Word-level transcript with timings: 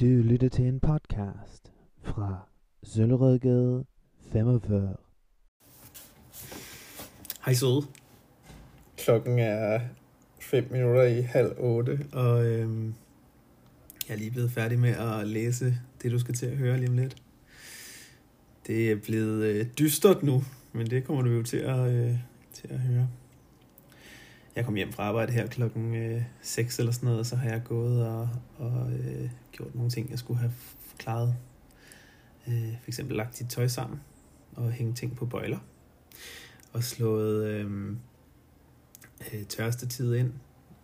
Du 0.00 0.06
lytter 0.06 0.48
til 0.48 0.64
en 0.64 0.80
podcast 0.80 1.72
fra 2.02 2.48
Søllerødgade 2.82 3.84
45. 4.32 4.96
Hej 7.44 7.54
søde. 7.54 7.82
Klokken 8.96 9.38
er 9.38 9.80
5 10.40 10.68
minutter 10.70 11.02
i 11.02 11.20
halv 11.20 11.54
8, 11.58 12.06
og 12.12 12.46
øhm, 12.46 12.94
jeg 14.08 14.14
er 14.14 14.18
lige 14.18 14.30
blevet 14.30 14.50
færdig 14.50 14.78
med 14.78 14.90
at 14.90 15.26
læse 15.26 15.74
det, 16.02 16.12
du 16.12 16.18
skal 16.18 16.34
til 16.34 16.46
at 16.46 16.56
høre 16.56 16.76
lige 16.76 16.88
om 16.88 16.96
lidt. 16.96 17.22
Det 18.66 18.90
er 18.90 18.96
blevet 18.96 19.44
øh, 19.44 19.66
dystert 19.78 20.22
nu, 20.22 20.42
men 20.72 20.90
det 20.90 21.04
kommer 21.04 21.22
du 21.22 21.30
jo 21.30 21.42
til 21.42 21.58
at, 21.58 21.90
øh, 21.90 22.14
til 22.52 22.68
at 22.68 22.78
høre. 22.78 23.08
Jeg 24.58 24.64
kom 24.64 24.74
hjem 24.74 24.92
fra 24.92 25.02
arbejde 25.02 25.32
her 25.32 25.46
klokken 25.46 25.94
øh, 25.94 26.22
6 26.42 26.78
eller 26.78 26.92
sådan 26.92 27.06
noget, 27.06 27.20
og 27.20 27.26
så 27.26 27.36
har 27.36 27.50
jeg 27.50 27.62
gået 27.64 28.06
og, 28.06 28.28
og 28.58 28.92
øh, 28.92 29.30
gjort 29.52 29.74
nogle 29.74 29.90
ting, 29.90 30.10
jeg 30.10 30.18
skulle 30.18 30.40
have 30.40 30.52
klaret. 30.98 31.34
Øh, 32.48 32.72
for 32.82 32.88
eksempel 32.88 33.16
lagt 33.16 33.38
dit 33.38 33.48
tøj 33.48 33.68
sammen 33.68 34.00
og 34.56 34.72
hængt 34.72 34.96
ting 34.96 35.16
på 35.16 35.26
bøjler. 35.26 35.58
Og 36.72 36.84
slået 36.84 37.46
øh, 37.46 37.90
øh, 39.32 39.44
tørrestetid 39.44 40.14
ind 40.14 40.32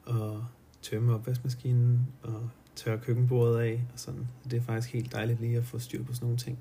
og 0.06 0.44
tømme 0.82 1.14
opvaskemaskinen 1.14 2.06
og 2.22 2.50
tørre 2.76 2.98
køkkenbordet 2.98 3.60
af 3.60 3.84
og 3.92 3.98
sådan. 3.98 4.28
Det 4.44 4.52
er 4.52 4.62
faktisk 4.62 4.92
helt 4.92 5.12
dejligt 5.12 5.40
lige 5.40 5.56
at 5.56 5.64
få 5.64 5.78
styr 5.78 6.04
på 6.04 6.14
sådan 6.14 6.26
nogle 6.26 6.38
ting. 6.38 6.58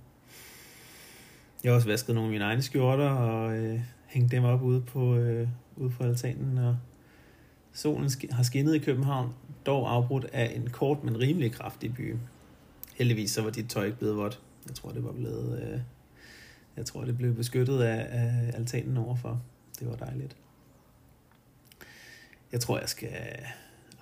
Jeg 1.63 1.71
har 1.71 1.75
også 1.75 1.87
vasket 1.87 2.15
nogle 2.15 2.27
af 2.27 2.31
mine 2.31 2.43
egne 2.43 2.61
skjorter 2.61 3.09
og 3.09 3.57
øh, 3.57 3.79
hængt 4.07 4.31
dem 4.31 4.43
op 4.43 4.61
ude 4.61 4.81
på, 4.81 5.15
øh, 5.15 5.47
ude 5.75 5.89
på 5.89 6.03
altanen 6.03 6.57
og 6.57 6.77
Solen 7.73 8.09
har 8.31 8.43
skinnet 8.43 8.75
i 8.75 8.79
København, 8.79 9.33
dog 9.65 9.91
afbrudt 9.91 10.25
af 10.33 10.53
en 10.55 10.69
kort, 10.69 11.03
men 11.03 11.19
rimelig 11.19 11.51
kraftig 11.51 11.93
by. 11.93 12.15
Heldigvis 12.95 13.31
så 13.31 13.41
var 13.41 13.49
dit 13.49 13.69
tøj 13.69 13.85
ikke 13.85 13.97
blevet 13.97 14.17
vådt. 14.17 14.39
Jeg 14.67 14.75
tror, 14.75 14.89
det 14.89 15.03
var 15.03 15.11
blevet... 15.11 15.61
Øh, 15.63 15.79
jeg 16.77 16.85
tror, 16.85 17.03
det 17.03 17.17
blev 17.17 17.35
beskyttet 17.35 17.81
af, 17.81 18.07
af 18.09 18.57
altanen 18.57 18.97
overfor. 18.97 19.41
Det 19.79 19.87
var 19.87 19.95
dejligt. 19.95 20.37
Jeg 22.51 22.59
tror, 22.59 22.79
jeg 22.79 22.89
skal 22.89 23.09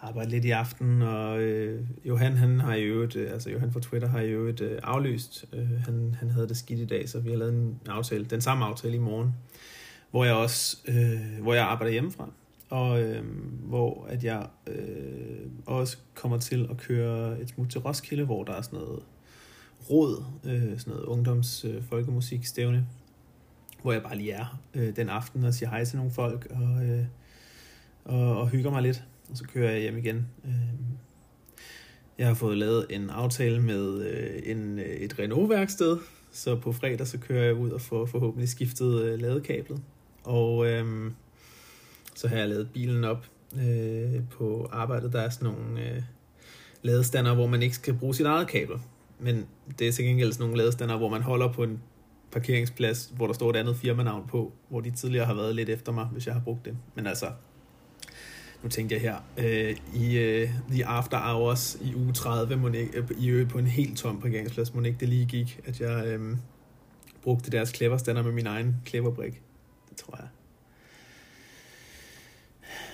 arbejde 0.01 0.29
lidt 0.29 0.45
i 0.45 0.51
aften, 0.51 1.01
og 1.01 1.39
øh, 1.39 1.85
Johan, 2.05 2.37
han 2.37 2.59
har 2.59 2.75
jo 2.75 3.01
et, 3.01 3.15
øh, 3.15 3.31
altså 3.31 3.49
Johan 3.49 3.71
fra 3.71 3.79
Twitter 3.79 4.07
har 4.07 4.21
jo 4.21 4.47
et 4.47 4.61
øh, 4.61 4.79
aflyst. 4.83 5.45
Øh, 5.53 5.81
han, 5.85 6.15
han 6.19 6.29
havde 6.29 6.47
det 6.47 6.57
skidt 6.57 6.79
i 6.79 6.85
dag, 6.85 7.09
så 7.09 7.19
vi 7.19 7.29
har 7.29 7.37
lavet 7.37 7.53
en 7.53 7.79
aftale, 7.87 8.25
den 8.25 8.41
samme 8.41 8.65
aftale 8.65 8.95
i 8.95 8.99
morgen, 8.99 9.35
hvor 10.11 10.25
jeg 10.25 10.33
også, 10.33 10.77
øh, 10.87 11.41
hvor 11.41 11.53
jeg 11.53 11.63
arbejder 11.63 11.91
hjemmefra 11.91 12.29
og 12.71 13.01
øh, 13.01 13.25
hvor 13.63 14.05
at 14.09 14.23
jeg 14.23 14.47
øh, 14.67 15.47
også 15.65 15.97
kommer 16.13 16.37
til 16.37 16.67
at 16.69 16.77
køre 16.77 17.41
et 17.41 17.49
smut 17.49 17.69
til 17.69 17.79
Roskilde, 17.81 18.25
hvor 18.25 18.43
der 18.43 18.53
er 18.53 18.61
sådan 18.61 18.79
noget 18.79 19.03
råd, 19.89 20.23
øh, 20.43 20.79
sådan 20.79 20.93
noget 20.93 21.05
ungdoms 21.05 21.65
øh, 21.65 21.83
folkemusikstævne, 21.83 22.87
hvor 23.81 23.91
jeg 23.91 24.03
bare 24.03 24.17
lige 24.17 24.31
er 24.31 24.59
øh, 24.73 24.95
den 24.95 25.09
aften 25.09 25.43
og 25.43 25.53
siger 25.53 25.69
hej 25.69 25.85
til 25.85 25.97
nogle 25.97 26.11
folk 26.11 26.47
og, 26.49 26.85
øh, 26.85 27.05
og, 28.05 28.37
og 28.37 28.49
hygger 28.49 28.71
mig 28.71 28.81
lidt, 28.81 29.03
og 29.29 29.37
så 29.37 29.43
kører 29.43 29.71
jeg 29.71 29.81
hjem 29.81 29.97
igen. 29.97 30.27
Øh, 30.45 30.51
jeg 32.17 32.27
har 32.27 32.33
fået 32.33 32.57
lavet 32.57 32.85
en 32.89 33.09
aftale 33.09 33.61
med 33.61 34.05
øh, 34.05 34.41
en, 34.45 34.79
øh, 34.79 34.85
et 34.85 35.19
Renault-værksted, 35.19 35.97
så 36.31 36.55
på 36.55 36.71
fredag 36.71 37.07
så 37.07 37.17
kører 37.17 37.43
jeg 37.43 37.55
ud 37.55 37.69
og 37.69 37.81
får 37.81 38.05
forhåbentlig 38.05 38.49
skiftet 38.49 39.01
øh, 39.01 39.19
ladekablet. 39.19 39.81
Og 40.23 40.67
øh, 40.67 41.11
så 42.21 42.27
har 42.27 42.37
jeg 42.37 42.49
lavet 42.49 42.69
bilen 42.73 43.03
op 43.03 43.25
øh, 43.55 44.21
på 44.31 44.69
arbejdet. 44.71 45.13
Der 45.13 45.21
er 45.21 45.29
sådan 45.29 45.53
nogle 45.53 45.81
øh, 45.81 46.01
ladestander, 46.81 47.33
hvor 47.33 47.47
man 47.47 47.61
ikke 47.61 47.75
skal 47.75 47.93
bruge 47.93 48.15
sit 48.15 48.25
eget 48.25 48.47
kabel. 48.47 48.75
Men 49.19 49.47
det 49.79 49.87
er 49.87 49.91
til 49.91 50.05
gengæld 50.05 50.31
sådan 50.33 50.43
nogle 50.43 50.57
ladestander, 50.57 50.97
hvor 50.97 51.09
man 51.09 51.21
holder 51.21 51.53
på 51.53 51.63
en 51.63 51.81
parkeringsplads, 52.31 53.11
hvor 53.15 53.27
der 53.27 53.33
står 53.33 53.49
et 53.49 53.55
andet 53.55 53.75
firmanavn 53.75 54.27
på, 54.27 54.53
hvor 54.69 54.81
de 54.81 54.91
tidligere 54.91 55.25
har 55.25 55.33
været 55.33 55.55
lidt 55.55 55.69
efter 55.69 55.91
mig, 55.91 56.05
hvis 56.05 56.25
jeg 56.25 56.33
har 56.33 56.41
brugt 56.41 56.65
det. 56.65 56.77
Men 56.95 57.07
altså, 57.07 57.25
nu 58.63 58.69
tænkte 58.69 58.95
jeg 58.95 59.01
her, 59.01 59.15
øh, 59.37 59.75
i 59.93 60.17
øh, 60.17 60.49
The 60.71 60.85
After 60.85 61.17
Hours 61.17 61.77
i 61.81 61.95
uge 61.95 62.13
30, 62.13 62.55
må 62.55 62.67
ikke, 62.67 62.97
øh, 62.97 63.07
i 63.19 63.27
øvrigt 63.27 63.49
på 63.49 63.57
en 63.57 63.67
helt 63.67 63.97
tom 63.97 64.21
parkeringsplads, 64.21 64.73
må 64.73 64.81
ikke 64.81 64.99
det 64.99 65.09
lige 65.09 65.25
gik, 65.25 65.59
at 65.65 65.79
jeg 65.81 66.07
øh, 66.07 66.37
brugte 67.23 67.51
deres 67.51 67.69
cleverstander 67.69 68.23
med 68.23 68.31
min 68.31 68.47
egen 68.47 68.75
cleverbrik. 68.85 69.41
Det 69.89 69.97
tror 69.97 70.17
jeg 70.17 70.27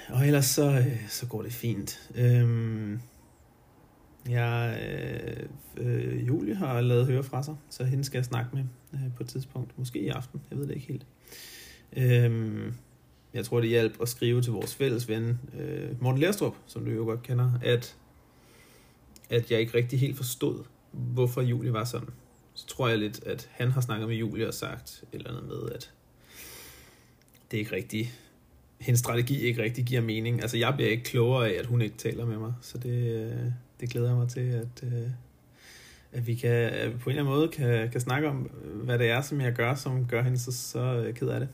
og 0.10 0.28
ellers 0.28 0.46
så, 0.46 0.70
øh, 0.72 1.10
så 1.10 1.26
går 1.26 1.42
det 1.42 1.54
fint. 1.54 2.10
Øhm, 2.16 3.02
jeg, 4.30 4.80
øh, 4.88 5.46
øh, 5.78 6.28
Julie 6.28 6.56
har 6.56 6.82
lavet 6.82 7.06
høre 7.06 7.24
fra 7.24 7.44
sig, 7.44 7.56
så 7.70 7.84
hende 7.84 8.04
skal 8.04 8.18
jeg 8.18 8.26
snakke 8.26 8.50
med 8.54 8.64
øh, 8.94 9.16
på 9.18 9.24
et 9.24 9.30
tidspunkt. 9.30 9.78
Måske 9.78 10.00
i 10.00 10.08
aften, 10.08 10.42
jeg 10.50 10.60
ved 10.60 10.68
det 10.68 10.76
ikke 10.76 10.88
helt. 10.88 11.06
Øhm, 11.98 12.74
jeg 13.34 13.46
tror, 13.46 13.60
det 13.60 13.70
hjalp 13.70 14.02
at 14.02 14.10
skrive 14.10 14.42
til 14.42 14.52
vores 14.52 14.76
fælles 14.76 15.08
ven, 15.08 15.40
øh, 15.60 16.02
Morten 16.02 16.22
Lærstrup, 16.22 16.56
som 16.68 16.86
du 16.86 16.92
jo 16.92 17.04
godt 17.04 17.24
kender, 17.24 17.60
at, 17.64 17.96
at 19.30 19.52
jeg 19.52 19.60
ikke 19.60 19.78
rigtig 19.78 20.00
helt 20.00 20.18
forstod, 20.18 20.64
hvorfor 20.92 21.42
Julie 21.42 21.74
var 21.74 21.84
sådan. 21.84 22.10
Så 22.54 22.68
tror 22.68 22.88
jeg 22.88 22.98
lidt, 22.98 23.24
at 23.24 23.50
han 23.52 23.72
har 23.72 23.82
snakket 23.82 24.08
med 24.08 24.16
Julie 24.16 24.48
og 24.48 24.54
sagt 24.54 25.04
et 25.12 25.18
eller 25.18 25.30
andet 25.30 25.48
med, 25.48 25.72
at 25.76 25.92
det 27.52 27.58
er 27.58 27.62
ikke 27.62 27.76
rigtigt 27.76 28.27
hendes 28.80 29.00
strategi 29.00 29.40
ikke 29.40 29.64
rigtig 29.64 29.86
giver 29.86 30.02
mening. 30.02 30.42
Altså, 30.42 30.58
jeg 30.58 30.74
bliver 30.76 30.90
ikke 30.90 31.04
klogere 31.04 31.50
af, 31.50 31.60
at 31.60 31.66
hun 31.66 31.82
ikke 31.82 31.98
taler 31.98 32.26
med 32.26 32.38
mig, 32.38 32.54
så 32.62 32.78
det, 32.78 33.30
øh, 33.30 33.52
det 33.80 33.90
glæder 33.90 34.08
jeg 34.08 34.18
mig 34.18 34.30
til, 34.30 34.40
at, 34.40 34.84
øh, 34.84 35.10
at 36.12 36.28
vi 36.28 36.36
kan, 36.36 36.52
at 36.52 36.94
vi 36.94 36.98
på 36.98 37.10
en 37.10 37.16
eller 37.16 37.24
anden 37.24 37.40
måde 37.40 37.48
kan, 37.48 37.90
kan 37.92 38.02
snakke 38.02 38.28
om, 38.28 38.50
hvad 38.84 39.00
det 39.00 39.10
er, 39.10 39.22
som 39.22 39.42
jeg 39.42 39.54
gør, 39.54 39.76
som 39.76 40.06
gør 40.06 40.22
hende 40.22 40.38
så, 40.38 40.52
så 40.52 40.80
øh, 40.80 41.14
ked 41.14 41.28
af 41.28 41.40
det. 41.40 41.50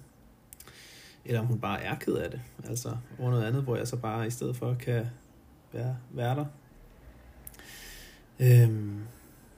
Eller 1.26 1.40
om 1.40 1.46
hun 1.46 1.60
bare 1.60 1.82
er 1.82 1.96
ked 1.96 2.14
af 2.14 2.32
det. 2.32 2.42
Altså, 2.70 2.98
over 3.20 3.32
noget 3.32 3.46
andet, 3.46 3.64
hvor 3.64 3.76
jeg 3.76 3.88
så 3.88 3.96
bare 3.98 4.28
i 4.28 4.30
stedet 4.30 4.56
for 4.56 4.74
kan 4.74 5.06
være, 5.72 5.98
være 6.12 6.36
der. 6.36 6.46
Øhm, 8.40 9.02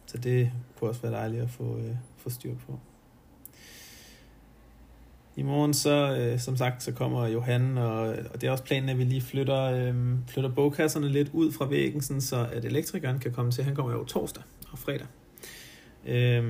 så 0.06 0.18
det 0.18 0.52
kunne 0.80 0.90
også 0.90 1.02
være 1.02 1.12
dejligt 1.12 1.42
at 1.42 1.50
få, 1.50 1.78
øh, 1.78 1.96
få 2.18 2.30
styr 2.30 2.56
på. 2.68 2.80
I 5.38 5.44
morgen 5.44 5.74
så, 5.74 6.18
øh, 6.18 6.40
som 6.40 6.58
sagt, 6.58 6.84
så 6.84 6.92
kommer 6.92 7.28
Johan, 7.28 7.78
og, 7.78 8.00
og 8.34 8.42
det 8.42 8.48
er 8.48 8.52
også 8.52 8.64
planen, 8.64 8.90
at 8.90 8.98
vi 8.98 9.04
lige 9.04 9.22
flytter, 9.22 9.62
øh, 9.62 9.96
flytter 10.28 10.50
bogkasserne 10.50 11.10
lidt 11.10 11.30
ud 11.34 11.52
fra 11.52 11.68
væggen, 11.68 12.02
sådan 12.02 12.22
så 12.22 12.48
at 12.52 12.66
elektrikeren 12.66 13.20
kan 13.20 13.32
komme 13.32 13.52
til. 13.52 13.64
Han 13.64 13.76
kommer 13.76 13.92
jo 13.92 14.04
torsdag 14.04 14.44
og 14.72 14.80
fredag. 14.80 15.08
Øh, 16.06 16.44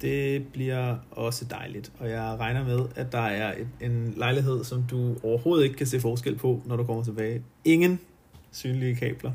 det 0.00 0.48
bliver 0.52 0.96
også 1.10 1.44
dejligt, 1.44 1.92
og 1.98 2.10
jeg 2.10 2.36
regner 2.40 2.64
med, 2.64 2.86
at 2.94 3.12
der 3.12 3.18
er 3.18 3.54
et, 3.58 3.68
en 3.80 4.14
lejlighed, 4.16 4.64
som 4.64 4.84
du 4.90 5.16
overhovedet 5.22 5.64
ikke 5.64 5.76
kan 5.76 5.86
se 5.86 6.00
forskel 6.00 6.36
på, 6.36 6.62
når 6.64 6.76
du 6.76 6.84
kommer 6.84 7.04
tilbage. 7.04 7.42
Ingen 7.64 8.00
synlige 8.52 8.96
kabler. 8.96 9.32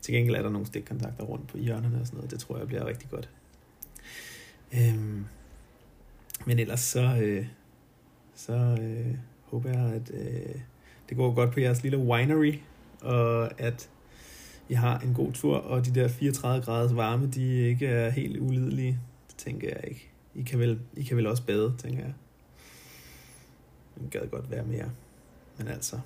Til 0.00 0.14
gengæld 0.14 0.36
er 0.36 0.42
der 0.42 0.50
nogle 0.50 0.66
stikkontakter 0.66 1.24
rundt 1.24 1.48
på 1.48 1.58
hjørnerne 1.58 2.00
og 2.00 2.06
sådan 2.06 2.16
noget. 2.16 2.30
Det 2.30 2.40
tror 2.40 2.58
jeg 2.58 2.66
bliver 2.66 2.86
rigtig 2.86 3.10
godt. 3.10 3.28
Øhm, 4.74 5.24
men 6.46 6.58
ellers 6.58 6.80
så, 6.80 7.18
øh, 7.22 7.46
så 8.36 8.78
øh, 8.80 9.14
håber 9.44 9.70
jeg, 9.70 9.92
at 9.94 10.10
øh, 10.14 10.60
det 11.08 11.16
går 11.16 11.34
godt 11.34 11.52
på 11.52 11.60
jeres 11.60 11.82
lille 11.82 11.98
winery, 11.98 12.54
og 13.00 13.60
at 13.60 13.90
I 14.68 14.74
har 14.74 14.98
en 14.98 15.14
god 15.14 15.32
tur, 15.32 15.56
og 15.56 15.86
de 15.86 15.94
der 15.94 16.08
34 16.08 16.64
graders 16.64 16.96
varme, 16.96 17.26
de 17.26 17.68
ikke 17.68 17.86
er 17.86 18.10
helt 18.10 18.40
ulidelige. 18.40 19.00
Det 19.28 19.36
tænker 19.36 19.68
jeg 19.68 19.80
ikke. 19.88 20.10
I 20.34 20.42
kan 20.42 20.58
vel, 20.58 20.80
I 20.96 21.02
kan 21.02 21.16
vel 21.16 21.26
også 21.26 21.46
bade, 21.46 21.74
tænker 21.78 22.02
jeg. 22.02 22.14
Det 24.00 24.10
gad 24.10 24.28
godt 24.30 24.50
være 24.50 24.64
mere. 24.64 24.90
Men 25.58 25.68
altså, 25.68 26.00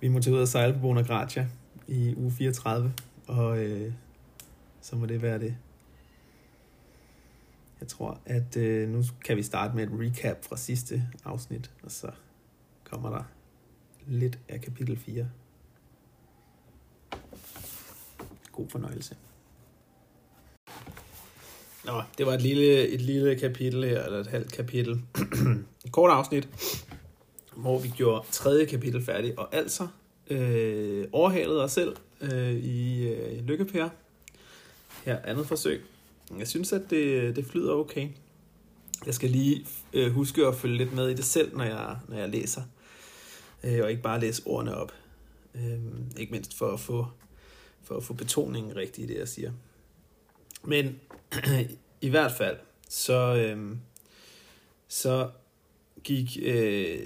vi 0.00 0.08
må 0.08 0.20
tage 0.20 0.36
ud 0.36 0.40
og 0.40 0.48
sejle 0.48 0.74
på 0.74 0.80
Bona 0.80 1.02
Gratia 1.02 1.46
i 1.88 2.14
uge 2.16 2.30
34, 2.30 2.92
og 3.26 3.58
øh, 3.58 3.92
så 4.80 4.96
må 4.96 5.06
det 5.06 5.22
være 5.22 5.38
det. 5.38 5.56
Jeg 7.80 7.88
tror, 7.88 8.20
at 8.26 8.56
øh, 8.56 8.88
nu 8.88 9.02
kan 9.24 9.36
vi 9.36 9.42
starte 9.42 9.76
med 9.76 9.84
et 9.84 9.90
recap 9.92 10.44
fra 10.44 10.56
sidste 10.56 11.02
afsnit, 11.24 11.70
og 11.82 11.90
så 11.90 12.10
kommer 12.84 13.10
der 13.10 13.22
lidt 14.06 14.38
af 14.48 14.60
kapitel 14.60 14.96
4. 14.96 15.28
God 18.52 18.68
fornøjelse. 18.68 19.16
Nå, 21.84 22.02
det 22.18 22.26
var 22.26 22.32
et 22.32 22.42
lille, 22.42 22.88
et 22.88 23.00
lille 23.00 23.36
kapitel 23.36 23.84
her, 23.84 24.04
eller 24.04 24.20
et 24.20 24.26
halvt 24.26 24.52
kapitel. 24.52 24.92
et 25.84 25.92
kort 25.92 26.10
afsnit, 26.10 26.48
hvor 27.56 27.78
vi 27.78 27.88
gjorde 27.88 28.26
tredje 28.30 28.64
kapitel 28.64 29.04
færdigt, 29.04 29.38
og 29.38 29.54
altså 29.54 29.88
øh, 30.30 31.06
overhalede 31.12 31.64
os 31.64 31.72
selv 31.72 31.96
øh, 32.20 32.52
i 32.52 33.08
øh, 33.08 33.44
Lykkepære. 33.44 33.90
Her 35.04 35.18
andet 35.24 35.46
forsøg. 35.46 35.84
Jeg 36.38 36.48
synes, 36.48 36.72
at 36.72 36.82
det, 36.90 37.36
det 37.36 37.46
flyder 37.46 37.72
okay. 37.72 38.08
Jeg 39.06 39.14
skal 39.14 39.30
lige 39.30 39.66
øh, 39.92 40.12
huske 40.12 40.46
at 40.46 40.54
følge 40.54 40.76
lidt 40.76 40.92
med 40.92 41.08
i 41.08 41.14
det 41.14 41.24
selv, 41.24 41.56
når 41.56 41.64
jeg, 41.64 41.96
når 42.08 42.16
jeg 42.16 42.28
læser. 42.28 42.62
Øh, 43.64 43.80
og 43.82 43.90
ikke 43.90 44.02
bare 44.02 44.20
læse 44.20 44.42
ordene 44.46 44.76
op. 44.76 44.92
Øh, 45.54 45.78
ikke 46.16 46.32
mindst 46.32 46.54
for 46.54 46.72
at 46.72 46.80
få, 46.80 47.06
for 47.82 47.96
at 47.96 48.04
få 48.04 48.14
betoningen 48.14 48.76
rigtig 48.76 49.04
i 49.04 49.06
det, 49.06 49.18
jeg 49.18 49.28
siger. 49.28 49.52
Men 50.64 51.00
i 52.00 52.08
hvert 52.08 52.32
fald, 52.32 52.56
så, 52.88 53.36
øh, 53.36 53.76
så 54.88 55.30
gik 56.04 56.38
øh, 56.42 56.98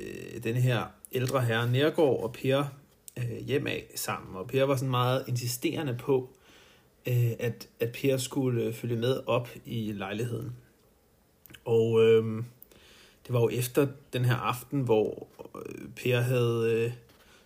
den 0.43 0.55
her 0.55 0.87
ældre 1.13 1.43
herre 1.43 1.71
Nærgaard 1.71 2.23
og 2.23 2.33
Per 2.33 2.65
øh, 3.19 3.37
hjem 3.47 3.67
af 3.67 3.87
sammen, 3.95 4.37
og 4.37 4.47
Per 4.47 4.65
var 4.65 4.77
sådan 4.77 4.91
meget 4.91 5.25
insisterende 5.29 5.97
på, 6.01 6.37
øh, 7.07 7.33
at, 7.39 7.69
at 7.81 7.93
Per 7.93 8.17
skulle 8.17 8.63
øh, 8.63 8.75
følge 8.75 8.97
med 8.97 9.21
op 9.27 9.49
i 9.65 9.93
lejligheden. 9.93 10.57
Og 11.65 12.05
øh, 12.05 12.45
det 13.27 13.33
var 13.33 13.41
jo 13.41 13.49
efter 13.49 13.87
den 14.13 14.25
her 14.25 14.37
aften, 14.37 14.81
hvor 14.81 15.29
øh, 15.57 15.89
Per 15.97 16.21
havde 16.21 16.73
øh, 16.73 16.93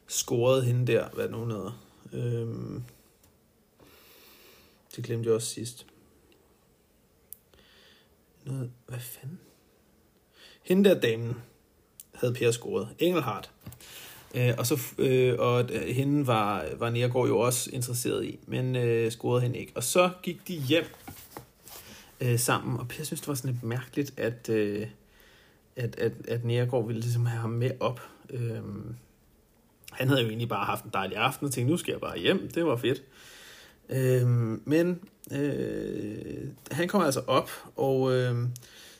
scoret 0.06 0.64
hende 0.64 0.92
der, 0.92 1.08
hvad 1.08 1.28
nu 1.28 1.44
hedder. 1.44 1.84
Øh, 2.12 2.80
det 4.96 5.04
glemte 5.04 5.26
jeg 5.26 5.34
også 5.34 5.48
sidst. 5.48 5.86
Noget, 8.44 8.70
hvad 8.86 9.00
fanden? 9.00 9.40
Hende 10.62 10.90
der 10.90 11.00
damen 11.00 11.42
havde 12.14 12.34
Per 12.34 12.50
scoret. 12.50 12.88
Engelhardt. 12.98 13.50
Øh, 14.34 14.54
og 14.58 14.66
så 14.66 14.80
øh, 14.98 15.34
og 15.38 15.70
øh, 15.72 15.94
hende 15.94 16.26
var, 16.26 16.64
var 16.78 16.90
Nergård 16.90 17.28
jo 17.28 17.38
også 17.38 17.70
interesseret 17.72 18.24
i, 18.24 18.38
men 18.46 18.76
øh, 18.76 19.10
scorede 19.10 19.42
hende 19.42 19.58
ikke. 19.58 19.72
Og 19.74 19.84
så 19.84 20.10
gik 20.22 20.48
de 20.48 20.54
hjem 20.54 20.84
øh, 22.20 22.38
sammen, 22.38 22.78
og 22.78 22.88
Per 22.88 23.04
synes, 23.04 23.20
det 23.20 23.28
var 23.28 23.34
sådan 23.34 23.50
lidt 23.52 23.64
mærkeligt, 23.64 24.14
at, 24.16 24.48
øh, 24.48 24.86
at, 25.76 25.98
at, 25.98 26.12
at 26.28 26.44
Nergård 26.44 26.86
ville 26.86 27.00
ligesom 27.00 27.26
have 27.26 27.40
ham 27.40 27.50
med 27.50 27.70
op. 27.80 28.00
Øh, 28.30 28.60
han 29.92 30.08
havde 30.08 30.22
jo 30.22 30.28
egentlig 30.28 30.48
bare 30.48 30.64
haft 30.64 30.84
en 30.84 30.90
dejlig 30.92 31.16
aften 31.16 31.46
og 31.46 31.52
tænkte, 31.52 31.70
nu 31.70 31.76
skal 31.76 31.92
jeg 31.92 32.00
bare 32.00 32.18
hjem, 32.18 32.50
det 32.54 32.66
var 32.66 32.76
fedt. 32.76 33.02
Øh, 33.88 34.28
men 34.64 35.00
øh, 35.32 36.48
han 36.70 36.88
kom 36.88 37.02
altså 37.02 37.20
op, 37.26 37.50
og 37.76 38.14
øh, 38.14 38.34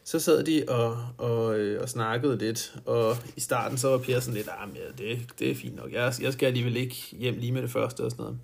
så 0.08 0.20
sad 0.20 0.44
de 0.44 0.64
og, 0.68 0.96
og, 1.18 1.58
øh, 1.58 1.82
og 1.82 1.88
snakkede 1.88 2.38
lidt, 2.38 2.74
og 2.86 3.16
i 3.36 3.40
starten 3.40 3.78
så 3.78 3.88
var 3.88 3.98
Per 3.98 4.20
sådan 4.20 4.34
lidt, 4.34 4.48
ah, 4.48 4.68
ja, 4.76 5.04
det, 5.04 5.18
det 5.38 5.50
er 5.50 5.54
fint 5.54 5.76
nok, 5.76 5.92
jeg, 5.92 6.12
jeg 6.20 6.32
skal 6.32 6.46
alligevel 6.46 6.76
ikke 6.76 6.96
hjem 7.18 7.38
lige 7.38 7.52
med 7.52 7.62
det 7.62 7.70
første 7.70 8.04
og 8.04 8.10
sådan 8.10 8.24
noget. 8.24 8.38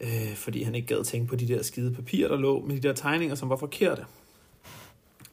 Øh, 0.00 0.36
fordi 0.36 0.62
han 0.62 0.74
ikke 0.74 0.88
gad 0.88 1.04
tænke 1.04 1.28
på 1.28 1.36
de 1.36 1.48
der 1.48 1.62
skide 1.62 1.94
papirer, 1.94 2.28
der 2.28 2.36
lå 2.36 2.60
med 2.60 2.76
de 2.76 2.88
der 2.88 2.94
tegninger, 2.94 3.34
som 3.34 3.48
var 3.48 3.56
forkerte. 3.56 4.04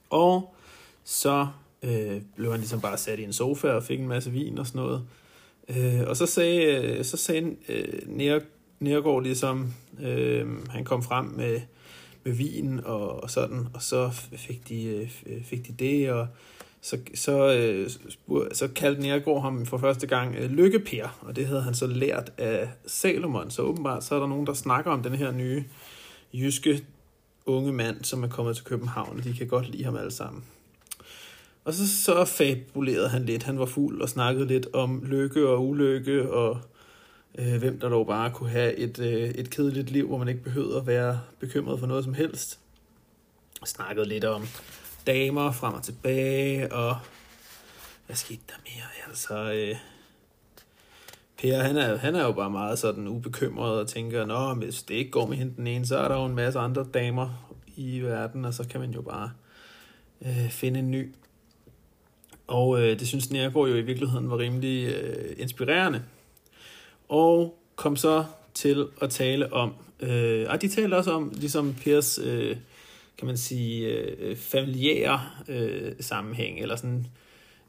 Og 0.09 0.55
så 1.03 1.47
øh, 1.83 2.21
blev 2.35 2.51
han 2.51 2.59
ligesom 2.59 2.81
bare 2.81 2.97
sat 2.97 3.19
i 3.19 3.23
en 3.23 3.33
sofa 3.33 3.67
og 3.67 3.83
fik 3.83 3.99
en 3.99 4.07
masse 4.07 4.31
vin 4.31 4.57
og 4.57 4.67
sådan 4.67 4.81
noget. 4.81 5.03
Øh, 5.69 6.07
og 6.07 6.17
så 6.17 6.25
sagde, 6.25 6.65
øh, 6.65 7.05
så 7.05 7.17
sagde 7.17 7.55
øh, 7.69 8.33
Nergård 8.79 9.23
ligesom, 9.23 9.73
øh, 10.01 10.67
han 10.69 10.85
kom 10.85 11.03
frem 11.03 11.25
med, 11.25 11.61
med 12.27 12.35
vin 12.35 12.79
og, 12.85 13.23
og 13.23 13.29
sådan, 13.29 13.67
og 13.73 13.81
så 13.81 14.09
fik 14.37 14.69
de, 14.69 14.85
øh, 14.85 15.11
øh, 15.25 15.43
fik 15.43 15.67
de 15.67 15.73
det, 15.79 16.11
og 16.11 16.27
så, 16.81 16.97
så, 17.15 17.53
øh, 17.53 17.89
så 18.53 18.67
kaldte 18.75 19.01
Nergård 19.01 19.41
ham 19.41 19.65
for 19.65 19.77
første 19.77 20.07
gang 20.07 20.35
øh, 20.35 20.51
Lykkeper, 20.51 21.19
og 21.21 21.35
det 21.35 21.47
havde 21.47 21.61
han 21.61 21.73
så 21.73 21.87
lært 21.87 22.31
af 22.37 22.69
Salomon, 22.85 23.51
så 23.51 23.61
åbenbart 23.61 24.03
så 24.03 24.15
er 24.15 24.19
der 24.19 24.27
nogen, 24.27 24.47
der 24.47 24.53
snakker 24.53 24.91
om 24.91 25.03
den 25.03 25.15
her 25.15 25.31
nye 25.31 25.63
jyske 26.33 26.83
unge 27.45 27.73
mand, 27.73 28.03
som 28.03 28.23
er 28.23 28.27
kommet 28.27 28.55
til 28.55 28.65
København, 28.65 29.17
og 29.17 29.23
de 29.23 29.33
kan 29.33 29.47
godt 29.47 29.69
lide 29.69 29.83
ham 29.83 29.97
alle 29.97 30.11
sammen. 30.11 30.43
Og 31.65 31.73
så, 31.73 32.03
så 32.03 32.25
fabulerede 32.25 33.09
han 33.09 33.25
lidt. 33.25 33.43
Han 33.43 33.59
var 33.59 33.65
fuld 33.65 34.01
og 34.01 34.09
snakkede 34.09 34.47
lidt 34.47 34.67
om 34.73 35.03
lykke 35.05 35.47
og 35.47 35.67
ulykke, 35.67 36.31
og 36.31 36.57
øh, 37.37 37.57
hvem 37.57 37.79
der 37.79 37.89
dog 37.89 38.07
bare 38.07 38.31
kunne 38.31 38.49
have 38.49 38.75
et, 38.75 38.99
øh, 38.99 39.29
et 39.29 39.49
kedeligt 39.49 39.89
liv, 39.89 40.07
hvor 40.07 40.17
man 40.17 40.27
ikke 40.27 40.43
behøvede 40.43 40.77
at 40.77 40.87
være 40.87 41.21
bekymret 41.39 41.79
for 41.79 41.87
noget 41.87 42.03
som 42.03 42.13
helst. 42.13 42.59
Snakkede 43.65 44.07
lidt 44.07 44.25
om 44.25 44.47
damer 45.07 45.51
frem 45.51 45.73
og 45.73 45.83
tilbage, 45.83 46.73
og 46.73 46.97
hvad 48.05 48.15
skete 48.15 48.41
der 48.47 48.53
mere? 48.65 49.07
Altså, 49.07 49.53
øh, 49.53 49.75
Per, 51.37 51.63
han 51.63 51.77
er, 51.77 51.97
han 51.97 52.15
er 52.15 52.23
jo 52.23 52.31
bare 52.31 52.49
meget 52.49 52.79
sådan 52.79 53.07
ubekymret 53.07 53.79
og 53.79 53.87
tænker, 53.87 54.25
nå, 54.25 54.53
hvis 54.53 54.83
det 54.83 54.95
ikke 54.95 55.11
går 55.11 55.27
med 55.27 55.37
hende 55.37 55.53
den 55.55 55.67
ene, 55.67 55.85
så 55.85 55.97
er 55.97 56.07
der 56.07 56.15
jo 56.15 56.25
en 56.25 56.35
masse 56.35 56.59
andre 56.59 56.85
damer 56.93 57.53
i 57.75 57.99
verden, 57.99 58.45
og 58.45 58.53
så 58.53 58.67
kan 58.67 58.79
man 58.79 58.91
jo 58.91 59.01
bare 59.01 59.31
øh, 60.21 60.49
finde 60.49 60.79
en 60.79 60.91
ny. 60.91 61.15
Og 62.47 62.81
øh, 62.81 62.99
det 62.99 63.07
synes 63.07 63.31
Nergård 63.31 63.69
jo 63.69 63.75
i 63.75 63.81
virkeligheden 63.81 64.29
var 64.29 64.37
rimelig 64.37 64.87
øh, 64.87 65.35
inspirerende. 65.37 66.03
Og 67.09 67.59
kom 67.75 67.95
så 67.95 68.25
til 68.53 68.87
at 69.01 69.09
tale 69.09 69.53
om, 69.53 69.73
øh, 69.99 70.45
og 70.49 70.61
de 70.61 70.67
talte 70.67 70.95
også 70.95 71.11
om, 71.11 71.31
ligesom 71.35 71.75
Pers, 71.83 72.19
øh, 72.23 72.57
kan 73.17 73.27
man 73.27 73.37
sige, 73.37 73.87
øh, 73.87 74.37
familiære 74.37 75.21
øh, 75.47 75.91
sammenhæng, 75.99 76.59
eller 76.59 76.75
sådan, 76.75 77.07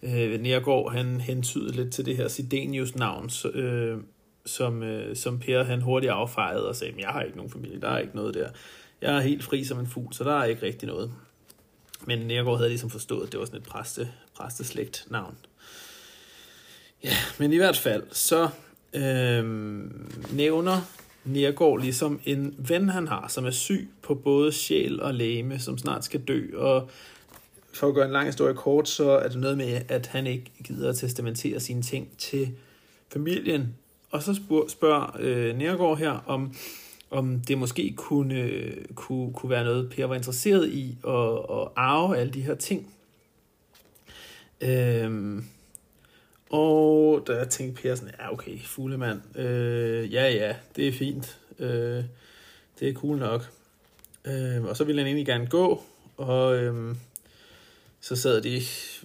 øh, 0.03 0.41
Nergård, 0.41 0.93
han 0.93 1.21
hentydede 1.21 1.73
lidt 1.73 1.93
til 1.93 2.07
det 2.07 2.17
her 2.17 2.29
Sidenius 2.29 2.95
navn, 2.95 3.31
øh, 3.55 3.99
som, 4.47 4.83
øh, 4.83 5.17
som 5.17 5.39
Per 5.39 5.63
han 5.63 5.81
hurtigt 5.81 6.13
affejede 6.13 6.69
og 6.69 6.77
sagde, 6.77 6.95
jeg 6.99 7.09
har 7.09 7.23
ikke 7.23 7.37
nogen 7.37 7.53
familie, 7.53 7.81
der 7.81 7.89
er 7.89 7.99
ikke 7.99 8.17
noget 8.17 8.35
der. 8.35 8.49
Jeg 9.03 9.17
er 9.17 9.21
helt 9.21 9.45
fri 9.45 9.65
som 9.65 9.79
en 9.79 9.87
fugl, 9.87 10.15
så 10.15 10.25
der 10.25 10.33
er 10.33 10.45
ikke 10.45 10.63
rigtig 10.63 10.89
noget. 10.89 11.13
Men 12.07 12.19
Nergård 12.19 12.57
havde 12.57 12.71
ligesom 12.71 12.91
forstået, 12.91 13.27
at 13.27 13.33
det 13.33 13.41
var 13.41 13.47
sådan 13.47 13.61
et 13.61 13.67
præste, 13.67 14.09
præsteslægt 14.37 15.07
navn. 15.11 15.37
Ja, 17.05 17.15
men 17.39 17.53
i 17.53 17.57
hvert 17.57 17.77
fald, 17.77 18.03
så 18.13 18.49
øhm, 18.95 20.13
nævner 20.33 20.81
Nergård 21.25 21.81
ligesom 21.81 22.21
en 22.25 22.55
ven, 22.59 22.89
han 22.89 23.09
har, 23.09 23.29
som 23.29 23.47
er 23.47 23.51
syg 23.51 23.89
på 24.03 24.15
både 24.15 24.53
sjæl 24.53 25.01
og 25.03 25.15
læme, 25.15 25.59
som 25.59 25.79
snart 25.79 26.05
skal 26.05 26.21
dø, 26.21 26.43
og 26.57 26.91
for 27.75 27.89
at 27.89 27.95
gøre 27.95 28.07
en 28.07 28.13
lang 28.13 28.27
historie 28.27 28.55
kort, 28.55 28.89
så 28.89 29.11
er 29.11 29.29
det 29.29 29.41
noget 29.41 29.57
med, 29.57 29.81
at 29.89 30.07
han 30.07 30.27
ikke 30.27 30.51
gider 30.65 30.89
at 30.89 30.97
testamentere 30.97 31.61
sine 31.61 31.83
ting 31.83 32.09
til 32.19 32.49
familien. 33.13 33.75
Og 34.11 34.23
så 34.23 34.35
spørger, 34.35 34.69
spørger 34.69 35.17
øh, 35.21 35.57
Nergård 35.57 35.99
her, 35.99 36.25
om, 36.27 36.55
om 37.11 37.41
det 37.41 37.59
måske 37.59 37.95
kunne, 37.97 38.35
øh, 38.35 38.85
kunne, 38.95 39.33
kunne 39.33 39.51
være 39.51 39.65
noget, 39.65 39.91
Per 39.91 40.07
var 40.07 40.15
interesseret 40.15 40.69
i, 40.69 40.97
at, 41.07 41.33
at 41.33 41.69
arve 41.77 42.17
alle 42.17 42.33
de 42.33 42.43
her 42.43 42.55
ting. 42.55 42.95
Øhm, 44.61 45.45
og 46.51 47.25
da 47.27 47.33
jeg 47.33 47.49
tænkte 47.49 47.83
Per 47.83 47.95
sådan, 47.95 48.15
ja 48.19 48.33
okay, 48.33 48.59
fuglemand, 48.63 49.39
øh, 49.39 50.13
ja 50.13 50.31
ja, 50.31 50.57
det 50.77 50.89
er 50.89 50.93
fint, 50.93 51.39
øh, 51.59 52.05
det 52.81 52.89
er 52.89 52.93
cool 52.95 53.19
nok. 53.19 53.51
Øh, 54.25 54.65
og 54.65 54.77
så 54.77 54.85
ville 54.85 55.01
han 55.01 55.07
egentlig 55.07 55.27
gerne 55.27 55.47
gå, 55.47 55.83
og 56.17 56.57
øh, 56.57 56.97
så 58.01 58.17
sad 58.17 58.43
de, 58.43 58.57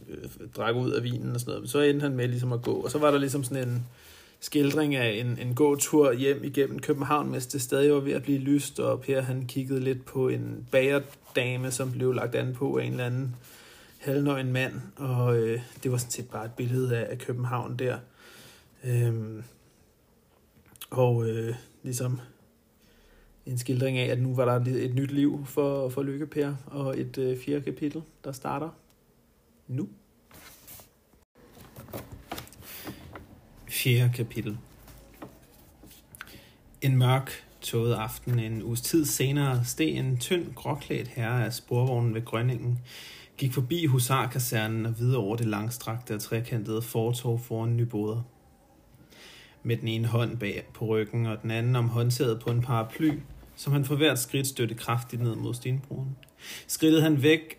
øh, 0.09 0.29
drak 0.55 0.75
ud 0.75 0.91
af 0.91 1.03
vinen 1.03 1.33
og 1.33 1.39
sådan 1.39 1.49
noget, 1.49 1.61
men 1.61 1.67
så 1.67 1.79
endte 1.79 2.03
han 2.03 2.15
med 2.15 2.27
ligesom 2.27 2.53
at 2.53 2.61
gå, 2.61 2.73
og 2.73 2.91
så 2.91 2.97
var 2.97 3.11
der 3.11 3.17
ligesom 3.17 3.43
sådan 3.43 3.67
en 3.67 3.85
skildring 4.39 4.95
af 4.95 5.11
en, 5.11 5.37
en 5.41 5.55
gåtur 5.55 6.13
hjem 6.13 6.43
igennem 6.43 6.79
København, 6.79 7.31
mens 7.31 7.47
det 7.47 7.61
stadig 7.61 7.93
var 7.93 7.99
ved 7.99 8.13
at 8.13 8.23
blive 8.23 8.39
lyst, 8.39 8.79
og 8.79 9.01
Per 9.01 9.21
han 9.21 9.45
kiggede 9.47 9.79
lidt 9.79 10.05
på 10.05 10.27
en 10.29 10.67
bagerdame, 10.71 11.71
som 11.71 11.91
blev 11.91 12.13
lagt 12.13 12.35
an 12.35 12.53
på 12.53 12.77
af 12.77 12.85
en 12.85 12.91
eller 12.91 13.05
anden 13.05 13.35
halvnøgen 14.03 14.53
mand, 14.53 14.81
og 14.95 15.37
øh, 15.37 15.61
det 15.83 15.91
var 15.91 15.97
sådan 15.97 16.11
set 16.11 16.29
bare 16.29 16.45
et 16.45 16.51
billede 16.51 16.97
af, 16.97 17.11
af 17.11 17.17
København 17.17 17.79
der. 17.79 17.99
Øhm, 18.83 19.43
og 20.89 21.29
øh, 21.29 21.55
ligesom 21.83 22.19
en 23.45 23.57
skildring 23.57 23.97
af, 23.97 24.11
at 24.11 24.21
nu 24.21 24.35
var 24.35 24.45
der 24.45 24.71
et 24.71 24.95
nyt 24.95 25.11
liv 25.11 25.45
for, 25.45 25.89
for 25.89 26.03
Lykke 26.03 26.27
Per, 26.27 26.55
og 26.65 26.99
et 26.99 27.17
øh, 27.17 27.37
fjerde 27.39 27.61
kapitel, 27.61 28.01
der 28.23 28.31
starter 28.31 28.69
nu. 29.67 29.89
Fjerde 33.67 34.11
kapitel. 34.15 34.57
En 36.81 36.97
mørk, 36.97 37.31
tåget 37.61 37.93
aften 37.93 38.39
en 38.39 38.63
uges 38.63 38.81
tid 38.81 39.05
senere 39.05 39.65
steg 39.65 39.89
en 39.89 40.17
tynd, 40.17 40.53
gråklædt 40.55 41.07
herre 41.07 41.45
af 41.45 41.53
sporvognen 41.53 42.13
ved 42.13 42.25
Grønningen 42.25 42.79
gik 43.37 43.53
forbi 43.53 43.85
husarkasernen 43.85 44.85
og 44.85 44.99
videre 44.99 45.21
over 45.21 45.35
det 45.35 45.47
langstrakte 45.47 46.15
og 46.15 46.21
trekantede 46.21 46.81
fortorv 46.81 47.39
foran 47.39 47.77
Nyboder. 47.77 48.21
Med 49.63 49.77
den 49.77 49.87
ene 49.87 50.07
hånd 50.07 50.37
bag 50.37 50.67
på 50.73 50.85
ryggen 50.85 51.25
og 51.25 51.41
den 51.41 51.51
anden 51.51 51.75
om 51.75 51.89
håndtaget 51.89 52.39
på 52.39 52.51
en 52.51 52.61
paraply, 52.61 53.11
som 53.55 53.73
han 53.73 53.85
for 53.85 53.95
hvert 53.95 54.19
skridt 54.19 54.47
støtte 54.47 54.75
kraftigt 54.75 55.21
ned 55.21 55.35
mod 55.35 55.53
stenbroen. 55.53 56.15
Skridtede 56.67 57.01
han 57.01 57.23
væk, 57.23 57.57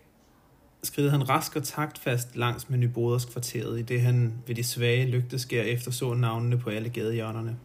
skridtede 0.83 1.11
han 1.11 1.29
rask 1.29 1.55
og 1.55 1.63
taktfast 1.63 2.35
langs 2.35 2.69
med 2.69 2.77
Nyboders 2.77 3.25
kvarteret, 3.25 3.79
i 3.79 3.81
det 3.81 4.01
han 4.01 4.33
ved 4.47 4.55
de 4.55 4.63
svage 4.63 5.05
lygteskær 5.05 5.63
efter 5.63 5.91
så 5.91 6.13
navnene 6.13 6.57
på 6.57 6.69
alle 6.69 6.89
gadehjørnerne. 6.89 7.57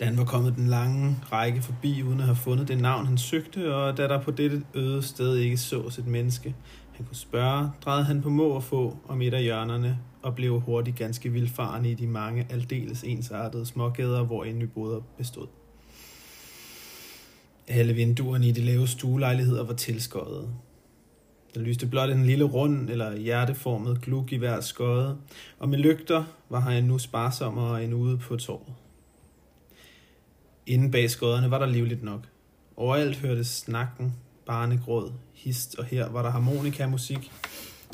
Da 0.00 0.04
han 0.04 0.18
var 0.18 0.24
kommet 0.24 0.56
den 0.56 0.66
lange 0.66 1.16
række 1.32 1.62
forbi, 1.62 2.02
uden 2.02 2.20
at 2.20 2.26
have 2.26 2.36
fundet 2.36 2.68
det 2.68 2.78
navn, 2.78 3.06
han 3.06 3.18
søgte, 3.18 3.74
og 3.74 3.96
da 3.96 4.08
der 4.08 4.22
på 4.22 4.30
dette 4.30 4.62
øde 4.74 5.02
sted 5.02 5.36
ikke 5.36 5.56
sås 5.56 5.98
et 5.98 6.06
menneske, 6.06 6.54
han 6.92 7.06
kunne 7.06 7.16
spørge, 7.16 7.70
drejede 7.84 8.04
han 8.04 8.22
på 8.22 8.30
må 8.30 8.48
og 8.48 8.64
få 8.64 8.96
om 9.08 9.22
et 9.22 9.34
af 9.34 9.42
hjørnerne, 9.42 9.98
og 10.22 10.34
blev 10.34 10.60
hurtigt 10.60 10.96
ganske 10.96 11.32
vildfaren 11.32 11.84
i 11.86 11.94
de 11.94 12.06
mange 12.06 12.46
aldeles 12.50 13.02
ensartede 13.02 13.66
smågader, 13.66 14.24
hvor 14.24 14.44
en 14.44 14.58
nyboder 14.58 15.00
bestod. 15.18 15.46
Alle 17.68 17.92
vinduerne 17.92 18.48
i 18.48 18.52
de 18.52 18.60
lave 18.60 18.88
stuelejligheder 18.88 19.64
var 19.64 19.74
tilskåret. 19.74 20.48
Der 21.54 21.60
lyste 21.60 21.86
blot 21.86 22.10
en 22.10 22.26
lille 22.26 22.44
rund 22.44 22.90
eller 22.90 23.16
hjerteformet 23.16 24.00
gluk 24.02 24.32
i 24.32 24.36
hver 24.36 24.60
skøde, 24.60 25.16
og 25.58 25.68
med 25.68 25.78
lygter 25.78 26.24
var 26.48 26.60
han 26.60 26.84
nu 26.84 26.98
sparsommere 26.98 27.84
end 27.84 27.94
ude 27.94 28.18
på 28.18 28.36
torvet. 28.36 28.74
Inden 30.66 30.90
bag 30.90 31.10
skodderne 31.10 31.50
var 31.50 31.58
der 31.58 31.66
livligt 31.66 32.02
nok. 32.02 32.20
Overalt 32.76 33.16
hørtes 33.16 33.46
snakken, 33.46 34.14
barnegråd, 34.46 35.12
hist, 35.32 35.78
og 35.78 35.84
her 35.84 36.08
var 36.08 36.22
der 36.22 36.30
harmonikamusik, 36.30 37.32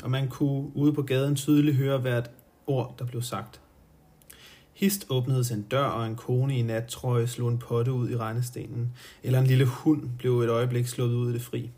og 0.03 0.11
man 0.11 0.27
kunne 0.27 0.75
ude 0.75 0.93
på 0.93 1.01
gaden 1.01 1.35
tydeligt 1.35 1.77
høre 1.77 1.97
hvert 1.97 2.31
ord, 2.67 2.95
der 2.99 3.05
blev 3.05 3.21
sagt. 3.21 3.61
Hist 4.73 5.05
åbnedes 5.09 5.51
en 5.51 5.61
dør, 5.61 5.83
og 5.83 6.07
en 6.07 6.15
kone 6.15 6.57
i 6.57 6.61
nattrøje 6.61 7.27
slog 7.27 7.49
en 7.49 7.57
potte 7.57 7.91
ud 7.91 8.09
i 8.09 8.17
regnestenen, 8.17 8.93
eller 9.23 9.39
en 9.39 9.47
lille 9.47 9.65
hund 9.65 10.09
blev 10.17 10.41
et 10.41 10.49
øjeblik 10.49 10.87
slået 10.87 11.13
ud 11.13 11.29
i 11.29 11.33
det 11.33 11.41
fri. 11.41 11.71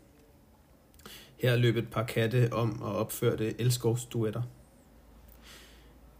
Her 1.36 1.56
løb 1.56 1.76
et 1.76 1.88
par 1.88 2.02
katte 2.02 2.52
om 2.52 2.82
og 2.82 2.96
opførte 2.96 3.60
elskovsduetter. 3.60 4.42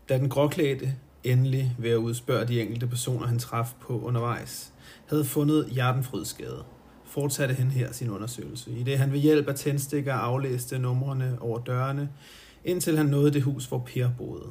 Da 0.09 0.19
den 0.19 0.29
gråklædte 0.29 0.97
endelig 1.25 1.77
ved 1.79 1.91
at 1.91 1.97
udspørge 1.97 2.49
de 2.49 2.61
enkelte 2.61 2.87
personer, 2.87 3.27
han 3.27 3.39
traf 3.39 3.73
på 3.81 4.01
undervejs, 4.01 4.73
havde 5.07 5.25
fundet 5.25 5.67
hjertenfrydskade, 5.71 6.65
fortsatte 7.05 7.55
han 7.55 7.71
her 7.71 7.93
sin 7.93 8.11
undersøgelse, 8.11 8.71
i 8.71 8.83
det 8.83 8.99
han 8.99 9.13
ved 9.13 9.19
hjælp 9.19 9.49
af 9.49 9.55
tændstikker 9.55 10.15
aflæste 10.15 10.79
numrene 10.79 11.37
over 11.41 11.59
dørene, 11.59 12.09
indtil 12.65 12.97
han 12.97 13.07
nåede 13.07 13.33
det 13.33 13.43
hus, 13.43 13.67
hvor 13.67 13.79
Per 13.79 14.11
boede. 14.19 14.47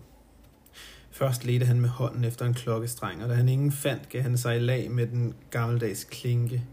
Først 1.12 1.46
ledte 1.46 1.66
han 1.66 1.82
med 1.82 1.90
hånden 1.90 2.24
efter 2.24 2.46
en 2.46 2.54
klokkestreng, 2.54 3.24
og 3.24 3.30
da 3.30 3.34
han 3.34 3.50
ingen 3.50 3.72
fandt, 3.72 4.10
gav 4.10 4.22
han 4.22 4.38
sig 4.38 4.56
i 4.56 4.60
lag 4.60 4.92
med 4.92 5.08
den 5.08 5.34
gammeldags 5.50 6.04
klinke. 6.04 6.64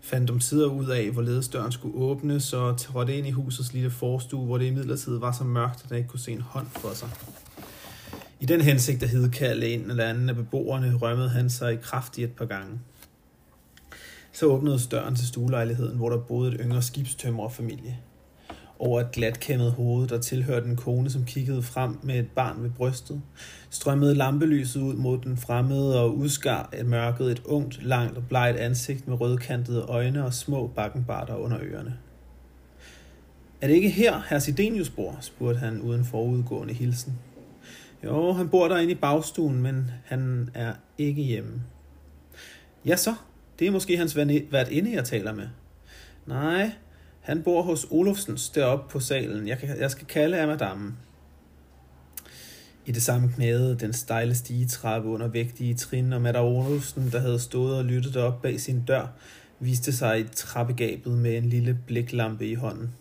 Fandt 0.00 0.30
om 0.30 0.38
tider 0.38 0.66
ud 0.66 0.86
af, 0.86 1.10
hvorledes 1.10 1.48
døren 1.48 1.72
skulle 1.72 1.96
åbnes, 1.96 2.52
og 2.52 2.78
trådte 2.78 3.18
ind 3.18 3.26
i 3.26 3.30
husets 3.30 3.72
lille 3.72 3.90
forstue, 3.90 4.46
hvor 4.46 4.58
det 4.58 4.64
i 4.64 4.70
midlertid 4.70 5.18
var 5.18 5.32
så 5.32 5.44
mørkt, 5.44 5.82
at 5.84 5.88
han 5.88 5.98
ikke 5.98 6.08
kunne 6.08 6.20
se 6.20 6.32
en 6.32 6.40
hånd 6.40 6.66
for 6.66 6.94
sig. 6.94 7.08
I 8.40 8.46
den 8.46 8.60
hensigt 8.60 9.02
at 9.02 9.08
hedkalde 9.08 9.68
en 9.68 9.90
eller 9.90 10.04
anden 10.04 10.28
af 10.28 10.36
beboerne, 10.36 10.96
rømmede 10.96 11.28
han 11.28 11.50
sig 11.50 11.72
i 11.72 11.76
kraft 11.76 12.18
i 12.18 12.24
et 12.24 12.32
par 12.32 12.44
gange. 12.44 12.80
Så 14.32 14.46
åbnede 14.46 14.78
døren 14.90 15.16
til 15.16 15.26
stuelejligheden, 15.26 15.96
hvor 15.96 16.10
der 16.10 16.18
boede 16.18 16.52
et 16.54 16.60
yngre 16.60 16.82
skibstømmerfamilie. 16.82 17.98
Over 18.78 19.00
et 19.00 19.12
glatkæmmet 19.12 19.72
hoved, 19.72 20.08
der 20.08 20.18
tilhørte 20.18 20.68
en 20.68 20.76
kone, 20.76 21.10
som 21.10 21.24
kiggede 21.24 21.62
frem 21.62 21.98
med 22.02 22.18
et 22.18 22.28
barn 22.30 22.62
ved 22.62 22.70
brystet, 22.70 23.22
strømmede 23.70 24.14
lampelyset 24.14 24.80
ud 24.80 24.94
mod 24.94 25.18
den 25.18 25.36
fremmede 25.36 26.00
og 26.00 26.16
udskar 26.16 26.70
et 26.78 26.86
mørket 26.86 27.32
et 27.32 27.42
ungt, 27.44 27.82
langt 27.82 28.16
og 28.16 28.24
blegt 28.28 28.56
ansigt 28.56 29.08
med 29.08 29.20
rødkantede 29.20 29.82
øjne 29.82 30.24
og 30.24 30.34
små 30.34 30.66
bakkenbarter 30.66 31.34
under 31.34 31.58
ørerne. 31.62 31.96
Er 33.60 33.66
det 33.66 33.74
ikke 33.74 33.90
her, 33.90 34.20
herr 34.28 34.38
Sidenius 34.38 34.90
bor? 34.90 35.18
spurgte 35.20 35.58
han 35.58 35.80
uden 35.80 36.04
forudgående 36.04 36.74
hilsen. 36.74 37.18
Jo, 38.04 38.32
han 38.32 38.48
bor 38.48 38.68
derinde 38.68 38.92
i 38.92 38.94
bagstuen, 38.94 39.62
men 39.62 39.90
han 40.04 40.50
er 40.54 40.72
ikke 40.98 41.22
hjemme. 41.22 41.62
Ja 42.84 42.96
så, 42.96 43.14
det 43.58 43.66
er 43.66 43.70
måske 43.70 43.96
hans 43.96 44.16
vært 44.16 44.68
inde, 44.70 44.92
jeg 44.92 45.04
taler 45.04 45.32
med. 45.34 45.48
Nej, 46.26 46.70
han 47.20 47.42
bor 47.42 47.62
hos 47.62 47.86
Olofsens 47.90 48.50
deroppe 48.50 48.92
på 48.92 49.00
salen. 49.00 49.48
Jeg, 49.48 49.58
kan, 49.58 49.80
jeg 49.80 49.90
skal 49.90 50.06
kalde 50.06 50.36
af 50.36 50.46
madammen. 50.46 50.96
I 52.86 52.92
det 52.92 53.02
samme 53.02 53.32
knæde 53.32 53.76
den 53.80 53.92
stejle 53.92 54.34
stigetrappe 54.34 55.08
under 55.08 55.28
vægtige 55.28 55.74
trin, 55.74 56.12
og 56.12 56.22
Madder 56.22 56.40
Olofsen, 56.40 57.10
der 57.12 57.18
havde 57.20 57.38
stået 57.38 57.78
og 57.78 57.84
lyttet 57.84 58.16
op 58.16 58.42
bag 58.42 58.60
sin 58.60 58.84
dør, 58.84 59.06
viste 59.58 59.92
sig 59.92 60.20
i 60.20 60.24
trappegabet 60.24 61.12
med 61.12 61.36
en 61.36 61.44
lille 61.44 61.78
bliklampe 61.86 62.46
i 62.46 62.54
hånden. 62.54 62.94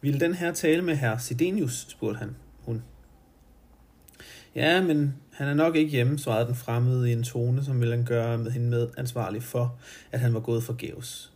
Vil 0.00 0.20
den 0.20 0.34
her 0.34 0.52
tale 0.52 0.82
med 0.82 0.96
herr 0.96 1.18
Sidenius, 1.18 1.86
spurgte 1.88 2.18
han. 2.18 2.36
Ja, 4.56 4.82
men 4.82 5.14
han 5.32 5.48
er 5.48 5.54
nok 5.54 5.76
ikke 5.76 5.90
hjemme, 5.90 6.18
svarede 6.18 6.46
den 6.46 6.54
fremmede 6.54 7.10
i 7.10 7.12
en 7.12 7.22
tone, 7.22 7.64
som 7.64 7.80
ville 7.80 8.04
gøre 8.06 8.38
med 8.38 8.50
hende 8.50 8.68
med 8.68 8.88
ansvarlig 8.96 9.42
for, 9.42 9.78
at 10.12 10.20
han 10.20 10.34
var 10.34 10.40
gået 10.40 10.62
forgæves. 10.62 11.32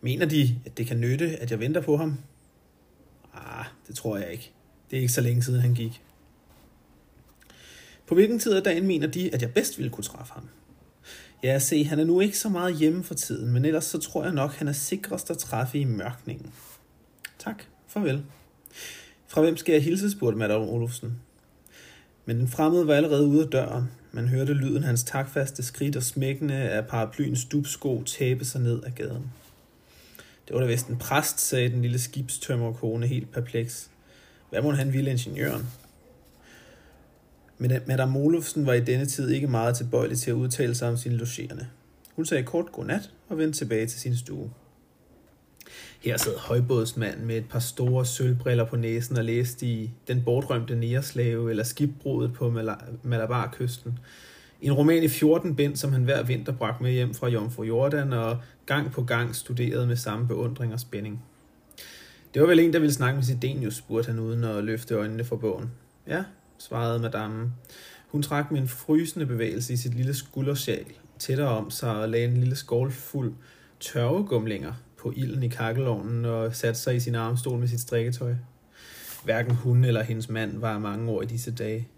Mener 0.00 0.26
de, 0.26 0.60
at 0.66 0.78
det 0.78 0.86
kan 0.86 1.00
nytte, 1.00 1.36
at 1.36 1.50
jeg 1.50 1.60
venter 1.60 1.80
på 1.80 1.96
ham? 1.96 2.18
Ah, 3.34 3.64
det 3.88 3.96
tror 3.96 4.16
jeg 4.16 4.32
ikke. 4.32 4.52
Det 4.90 4.96
er 4.96 5.00
ikke 5.00 5.12
så 5.12 5.20
længe 5.20 5.42
siden, 5.42 5.60
han 5.60 5.74
gik. 5.74 6.02
På 8.06 8.14
hvilken 8.14 8.38
tid 8.38 8.56
af 8.56 8.62
dagen 8.62 8.86
mener 8.86 9.06
de, 9.06 9.34
at 9.34 9.42
jeg 9.42 9.54
bedst 9.54 9.78
ville 9.78 9.90
kunne 9.90 10.04
træffe 10.04 10.32
ham? 10.32 10.48
Ja, 11.42 11.58
se, 11.58 11.84
han 11.84 11.98
er 11.98 12.04
nu 12.04 12.20
ikke 12.20 12.38
så 12.38 12.48
meget 12.48 12.76
hjemme 12.76 13.04
for 13.04 13.14
tiden, 13.14 13.52
men 13.52 13.64
ellers 13.64 13.84
så 13.84 13.98
tror 13.98 14.24
jeg 14.24 14.32
nok, 14.32 14.52
han 14.52 14.68
er 14.68 14.72
sikrest 14.72 15.30
at 15.30 15.38
træffe 15.38 15.78
i 15.78 15.84
mørkningen. 15.84 16.52
Tak, 17.38 17.64
farvel. 17.88 18.24
Fra 19.28 19.40
hvem 19.40 19.56
skal 19.56 19.72
jeg 19.72 19.82
hilse, 19.82 20.10
spurgte 20.10 20.38
Madame 20.38 20.64
Olufsen. 20.64 21.18
Men 22.24 22.38
den 22.38 22.48
fremmede 22.48 22.86
var 22.86 22.94
allerede 22.94 23.26
ude 23.26 23.42
af 23.42 23.50
døren. 23.50 23.90
Man 24.12 24.28
hørte 24.28 24.54
lyden 24.54 24.76
af 24.76 24.82
hans 24.82 25.04
takfaste 25.04 25.62
skridt 25.62 25.96
og 25.96 26.02
smækkende 26.02 26.54
af 26.54 26.86
paraplyens 26.86 27.44
dubsko 27.44 28.02
tabe 28.02 28.44
sig 28.44 28.60
ned 28.60 28.82
ad 28.86 28.90
gaden. 28.90 29.32
Det 30.48 30.54
var 30.54 30.60
da 30.60 30.66
vist 30.66 30.88
en 30.88 30.96
præst, 30.96 31.40
sagde 31.40 31.70
den 31.70 31.82
lille 31.82 31.98
skibstømmerkone 31.98 33.06
helt 33.06 33.32
perpleks. 33.32 33.90
Hvad 34.50 34.62
må 34.62 34.70
han 34.70 34.92
ville 34.92 35.10
ingeniøren? 35.10 35.66
Men 37.58 37.72
Madame 37.86 38.18
Olufsen 38.18 38.66
var 38.66 38.72
i 38.72 38.80
denne 38.80 39.06
tid 39.06 39.30
ikke 39.30 39.46
meget 39.46 39.76
tilbøjelig 39.76 40.18
til 40.18 40.30
at 40.30 40.34
udtale 40.34 40.74
sig 40.74 40.88
om 40.88 40.96
sine 40.96 41.16
logerende. 41.16 41.66
Hun 42.16 42.26
sagde 42.26 42.42
kort 42.42 42.72
godnat 42.72 43.10
og 43.28 43.38
vendte 43.38 43.58
tilbage 43.58 43.86
til 43.86 44.00
sin 44.00 44.16
stue. 44.16 44.50
Her 46.04 46.16
sad 46.16 46.38
højbådsmanden 46.38 47.26
med 47.26 47.36
et 47.36 47.48
par 47.48 47.58
store 47.58 48.06
sølvbriller 48.06 48.64
på 48.64 48.76
næsen 48.76 49.16
og 49.16 49.24
læste 49.24 49.66
i 49.66 49.90
Den 50.08 50.22
bortrømte 50.24 50.76
næreslave 50.76 51.50
eller 51.50 51.64
skibbruddet 51.64 52.32
på 52.32 52.50
Malabarkysten. 53.02 53.98
En 54.60 54.72
roman 54.72 55.02
i 55.02 55.08
14 55.08 55.56
bind, 55.56 55.76
som 55.76 55.92
han 55.92 56.04
hver 56.04 56.22
vinter 56.22 56.52
bragte 56.52 56.82
med 56.82 56.92
hjem 56.92 57.14
fra 57.14 57.28
Jomfru 57.28 57.62
Jordan 57.62 58.12
og 58.12 58.38
gang 58.66 58.92
på 58.92 59.02
gang 59.02 59.34
studerede 59.36 59.86
med 59.86 59.96
samme 59.96 60.28
beundring 60.28 60.72
og 60.72 60.80
spænding. 60.80 61.24
Det 62.34 62.42
var 62.42 62.48
vel 62.48 62.60
en, 62.60 62.72
der 62.72 62.78
ville 62.78 62.94
snakke 62.94 63.16
med 63.16 63.24
Sidenius, 63.24 63.76
spurgte 63.76 64.10
han 64.10 64.18
uden 64.18 64.44
at 64.44 64.64
løfte 64.64 64.94
øjnene 64.94 65.24
fra 65.24 65.36
bogen. 65.36 65.70
Ja, 66.06 66.24
svarede 66.58 66.98
madame. 66.98 67.52
Hun 68.08 68.22
trak 68.22 68.50
med 68.50 68.60
en 68.60 68.68
frysende 68.68 69.26
bevægelse 69.26 69.72
i 69.72 69.76
sit 69.76 69.94
lille 69.94 70.14
skuldersjal 70.14 70.86
tættere 71.18 71.48
om 71.48 71.70
sig 71.70 71.96
og 71.96 72.08
lagde 72.08 72.26
en 72.26 72.36
lille 72.36 72.56
skål 72.56 72.92
fuld 72.92 73.32
tørvegumlinger 73.80 74.72
på 75.02 75.12
ilden 75.16 75.42
i 75.42 75.48
kakkelovnen 75.48 76.24
og 76.24 76.54
satte 76.54 76.80
sig 76.80 76.96
i 76.96 77.00
sin 77.00 77.14
armstol 77.14 77.58
med 77.58 77.68
sit 77.68 77.80
strikketøj. 77.80 78.34
Hverken 79.24 79.54
hun 79.54 79.84
eller 79.84 80.02
hendes 80.02 80.28
mand 80.28 80.58
var 80.58 80.78
mange 80.78 81.10
år 81.10 81.22
i 81.22 81.26
disse 81.26 81.50
dage. 81.50 81.88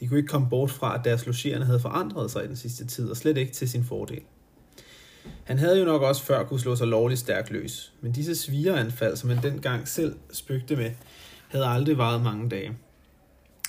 De 0.00 0.08
kunne 0.08 0.18
ikke 0.18 0.28
komme 0.28 0.48
bort 0.50 0.70
fra, 0.70 0.98
at 0.98 1.04
deres 1.04 1.26
logerende 1.26 1.66
havde 1.66 1.80
forandret 1.80 2.30
sig 2.30 2.44
i 2.44 2.48
den 2.48 2.56
sidste 2.56 2.86
tid, 2.86 3.10
og 3.10 3.16
slet 3.16 3.36
ikke 3.36 3.52
til 3.52 3.68
sin 3.68 3.84
fordel. 3.84 4.20
Han 5.44 5.58
havde 5.58 5.78
jo 5.78 5.84
nok 5.84 6.02
også 6.02 6.22
før 6.22 6.44
kunne 6.44 6.60
slå 6.60 6.76
sig 6.76 6.86
lovligt 6.86 7.20
stærkt 7.20 7.50
løs, 7.50 7.92
men 8.00 8.12
disse 8.12 8.34
svigeranfald, 8.34 9.16
som 9.16 9.30
han 9.30 9.42
dengang 9.42 9.88
selv 9.88 10.16
spøgte 10.32 10.76
med, 10.76 10.90
havde 11.48 11.66
aldrig 11.66 11.98
varet 11.98 12.22
mange 12.22 12.48
dage. 12.48 12.76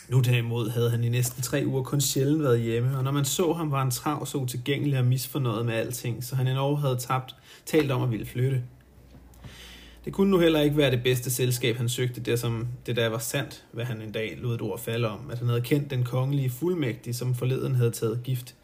Nu 0.09 0.19
derimod 0.19 0.69
havde 0.69 0.89
han 0.89 1.03
i 1.03 1.09
næsten 1.09 1.43
tre 1.43 1.63
uger 1.65 1.83
kun 1.83 2.01
sjældent 2.01 2.43
været 2.43 2.61
hjemme, 2.61 2.97
og 2.97 3.03
når 3.03 3.11
man 3.11 3.25
så 3.25 3.53
ham, 3.53 3.71
var 3.71 3.79
han 3.79 3.91
trav 3.91 4.25
så 4.25 4.37
utilgængelig 4.37 4.99
og 4.99 5.05
misfornøjet 5.05 5.65
med 5.65 5.73
alting, 5.73 6.23
så 6.23 6.35
han 6.35 6.47
endnu 6.47 6.75
havde 6.75 6.97
tabt, 6.97 7.35
talt 7.65 7.91
om 7.91 8.01
at 8.01 8.11
ville 8.11 8.25
flytte. 8.25 8.63
Det 10.05 10.13
kunne 10.13 10.31
nu 10.31 10.39
heller 10.39 10.61
ikke 10.61 10.77
være 10.77 10.91
det 10.91 11.03
bedste 11.03 11.31
selskab, 11.31 11.77
han 11.77 11.89
søgte, 11.89 12.21
det 12.21 12.39
som 12.39 12.67
det 12.85 12.95
der 12.95 13.09
var 13.09 13.17
sandt, 13.17 13.65
hvad 13.71 13.85
han 13.85 14.01
en 14.01 14.11
dag 14.11 14.37
lod 14.41 14.55
et 14.55 14.61
ord 14.61 14.79
falde 14.79 15.09
om, 15.09 15.29
at 15.31 15.39
han 15.39 15.47
havde 15.47 15.61
kendt 15.61 15.91
den 15.91 16.03
kongelige 16.03 16.49
fuldmægtige, 16.49 17.13
som 17.13 17.35
forleden 17.35 17.75
havde 17.75 17.91
taget 17.91 18.23
gift, 18.23 18.55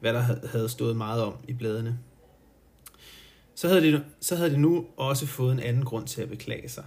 hvad 0.00 0.12
der 0.12 0.24
havde 0.52 0.68
stået 0.68 0.96
meget 0.96 1.22
om 1.22 1.34
i 1.48 1.52
bladene. 1.52 1.98
Så 3.54 3.68
havde, 3.68 3.92
de, 3.92 4.04
så 4.20 4.36
havde 4.36 4.50
de 4.50 4.58
nu 4.58 4.86
også 4.96 5.26
fået 5.26 5.52
en 5.52 5.60
anden 5.60 5.84
grund 5.84 6.06
til 6.06 6.22
at 6.22 6.28
beklage 6.28 6.68
sig. 6.68 6.84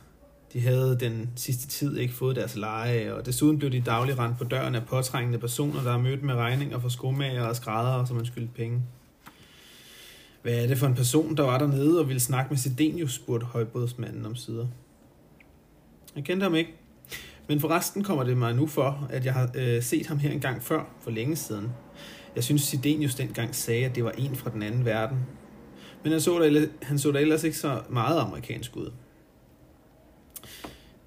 De 0.54 0.60
havde 0.60 0.98
den 1.00 1.30
sidste 1.36 1.68
tid 1.68 1.98
ikke 1.98 2.14
fået 2.14 2.36
deres 2.36 2.56
leje, 2.56 3.14
og 3.14 3.26
desuden 3.26 3.58
blev 3.58 3.72
de 3.72 3.82
daglig 3.82 4.20
rent 4.20 4.38
på 4.38 4.44
døren 4.44 4.76
af 4.76 4.86
påtrængende 4.86 5.40
personer, 5.40 5.84
der 5.84 5.94
er 5.94 5.98
mødt 5.98 6.24
med 6.24 6.36
regninger 6.36 6.80
for 6.80 6.90
skomager 6.90 7.44
og 7.44 7.56
skræddere, 7.56 8.08
som 8.08 8.16
man 8.16 8.26
skyldte 8.26 8.54
penge. 8.56 8.82
Hvad 10.42 10.64
er 10.64 10.68
det 10.68 10.78
for 10.78 10.88
en 10.88 10.96
person, 10.96 11.38
der 11.38 11.44
var 11.44 11.58
dernede 11.58 12.00
og 12.00 12.08
ville 12.08 12.20
snakke 12.20 12.50
med 12.50 12.58
Sidenius, 12.58 13.14
spurgte 13.14 13.46
højbådsmanden 13.46 14.26
om 14.26 14.36
sider. 14.36 14.68
Jeg 16.16 16.24
kendte 16.24 16.44
ham 16.44 16.56
ikke, 16.56 16.74
men 17.48 17.60
forresten 17.60 18.04
kommer 18.04 18.24
det 18.24 18.38
mig 18.38 18.56
nu 18.56 18.68
for, 18.68 19.08
at 19.10 19.26
jeg 19.26 19.34
har 19.34 19.52
øh, 19.56 19.84
set 19.84 20.08
ham 20.08 20.20
her 20.20 20.32
en 20.32 20.40
gang 20.40 20.64
før, 20.64 20.84
for 21.02 21.12
længe 21.12 21.36
siden. 21.36 21.70
Jeg 22.36 22.44
synes, 22.44 22.62
Sidenius 22.62 23.16
dengang 23.16 23.56
sagde, 23.56 23.86
at 23.86 23.96
det 23.96 24.04
var 24.04 24.12
en 24.12 24.36
fra 24.36 24.50
den 24.50 24.64
anden 24.64 24.86
verden. 24.86 25.18
Men 26.04 26.12
han 26.12 26.22
så 26.22 26.40
da, 26.40 26.68
han 26.82 27.00
så 27.00 27.12
da 27.12 27.20
ellers 27.20 27.44
ikke 27.44 27.58
så 27.58 27.82
meget 27.90 28.20
amerikansk 28.20 28.76
ud. 28.78 28.92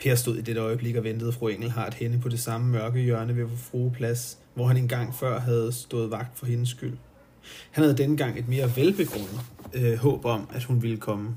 Per 0.05 0.15
stod 0.15 0.37
i 0.37 0.41
det 0.41 0.59
øjeblik 0.59 0.97
og 0.97 1.05
ventede 1.05 1.33
fru 1.33 1.49
Engelhardt 1.49 1.95
henne 1.95 2.21
på 2.21 2.29
det 2.29 2.41
samme 2.41 2.73
mørke 2.73 3.01
hjørne 3.01 3.37
ved 3.37 3.49
frueplads, 3.57 4.39
hvor 4.55 4.67
han 4.67 4.77
engang 4.77 5.15
før 5.15 5.41
havde 5.41 5.73
stået 5.73 6.11
vagt 6.11 6.39
for 6.39 6.47
hendes 6.47 6.69
skyld. 6.69 6.97
Han 7.71 7.85
havde 7.85 7.97
denne 7.97 8.17
gang 8.17 8.39
et 8.39 8.49
mere 8.49 8.77
velbegrundet 8.77 9.41
øh, 9.75 9.99
håb 9.99 10.25
om, 10.25 10.49
at 10.53 10.65
hun 10.65 10.83
ville 10.83 10.97
komme. 10.97 11.37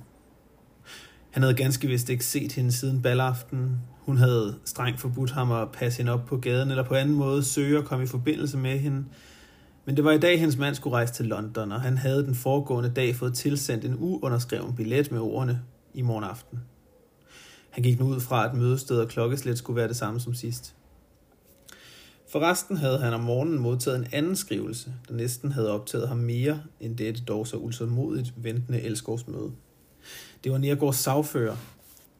Han 1.30 1.44
havde 1.44 1.56
ganske 1.56 1.88
vist 1.88 2.10
ikke 2.10 2.26
set 2.26 2.52
hende 2.52 2.72
siden 2.72 3.02
ballaften. 3.02 3.78
Hun 4.00 4.18
havde 4.18 4.56
strengt 4.66 5.00
forbudt 5.00 5.32
ham 5.32 5.52
at 5.52 5.72
passe 5.72 5.98
hende 5.98 6.12
op 6.12 6.26
på 6.26 6.38
gaden, 6.38 6.70
eller 6.70 6.84
på 6.84 6.96
anden 6.96 7.16
måde 7.16 7.44
søge 7.44 7.78
at 7.78 7.86
komme 7.86 8.04
i 8.04 8.08
forbindelse 8.08 8.58
med 8.58 8.80
hende. 8.80 9.06
Men 9.86 9.98
det 9.98 10.04
var 10.04 10.12
i 10.12 10.20
dag, 10.20 10.40
hendes 10.40 10.58
mand 10.58 10.76
skulle 10.76 10.96
rejse 10.96 11.14
til 11.14 11.26
London, 11.26 11.72
og 11.72 11.82
han 11.82 11.98
havde 11.98 12.26
den 12.26 12.36
foregående 12.36 12.90
dag 12.90 13.16
fået 13.16 13.34
tilsendt 13.34 13.86
en 13.86 13.96
uunderskreven 14.00 14.76
billet 14.76 15.12
med 15.12 15.20
ordene 15.20 15.62
i 15.94 16.02
morgen 16.02 16.24
aften. 16.24 16.60
Han 17.78 17.84
gik 17.84 18.00
nu 18.00 18.06
ud 18.06 18.20
fra, 18.20 18.50
at 18.50 18.54
mødested 18.54 19.00
og 19.00 19.08
klokkeslæt 19.08 19.58
skulle 19.58 19.78
være 19.78 19.88
det 19.88 19.96
samme 19.96 20.20
som 20.20 20.34
sidst. 20.34 20.76
Forresten 22.30 22.78
havde 22.78 23.00
han 23.00 23.14
om 23.14 23.20
morgenen 23.20 23.60
modtaget 23.60 24.00
en 24.00 24.08
anden 24.12 24.36
skrivelse, 24.36 24.94
der 25.10 25.14
næsten 25.14 25.52
havde 25.52 25.72
optaget 25.72 26.08
ham 26.08 26.18
mere 26.18 26.62
end 26.80 26.98
dette 26.98 27.22
dog 27.24 27.48
så 27.48 27.58
utålmodigt 27.58 28.34
ventende 28.38 28.82
elskovsmøde. 28.82 29.52
Det 30.44 30.52
var 30.52 30.58
Nergårds 30.58 30.96
sagfører, 30.96 31.56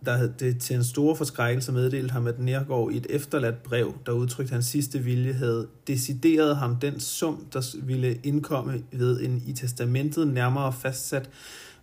der 0.06 0.18
havde 0.18 0.34
det 0.40 0.60
til 0.60 0.76
en 0.76 0.84
stor 0.84 1.16
forskrækkelse 1.16 1.72
meddelt 1.72 2.12
ham, 2.12 2.28
at 2.28 2.40
Nergård 2.40 2.94
i 2.94 2.98
et 2.98 3.08
efterladt 3.10 3.64
brev, 3.64 3.94
der 4.06 4.12
udtrykte 4.12 4.54
hans 4.54 4.66
sidste 4.66 5.00
vilje, 5.00 5.34
havde 5.34 5.68
decideret 5.88 6.58
ham 6.58 6.76
den 6.76 7.00
sum, 7.00 7.46
der 7.54 7.76
ville 7.84 8.20
indkomme 8.24 8.84
ved 8.92 9.22
en 9.22 9.44
i 9.46 9.54
testamentet 9.54 10.28
nærmere 10.28 10.74
fastsat 10.74 11.30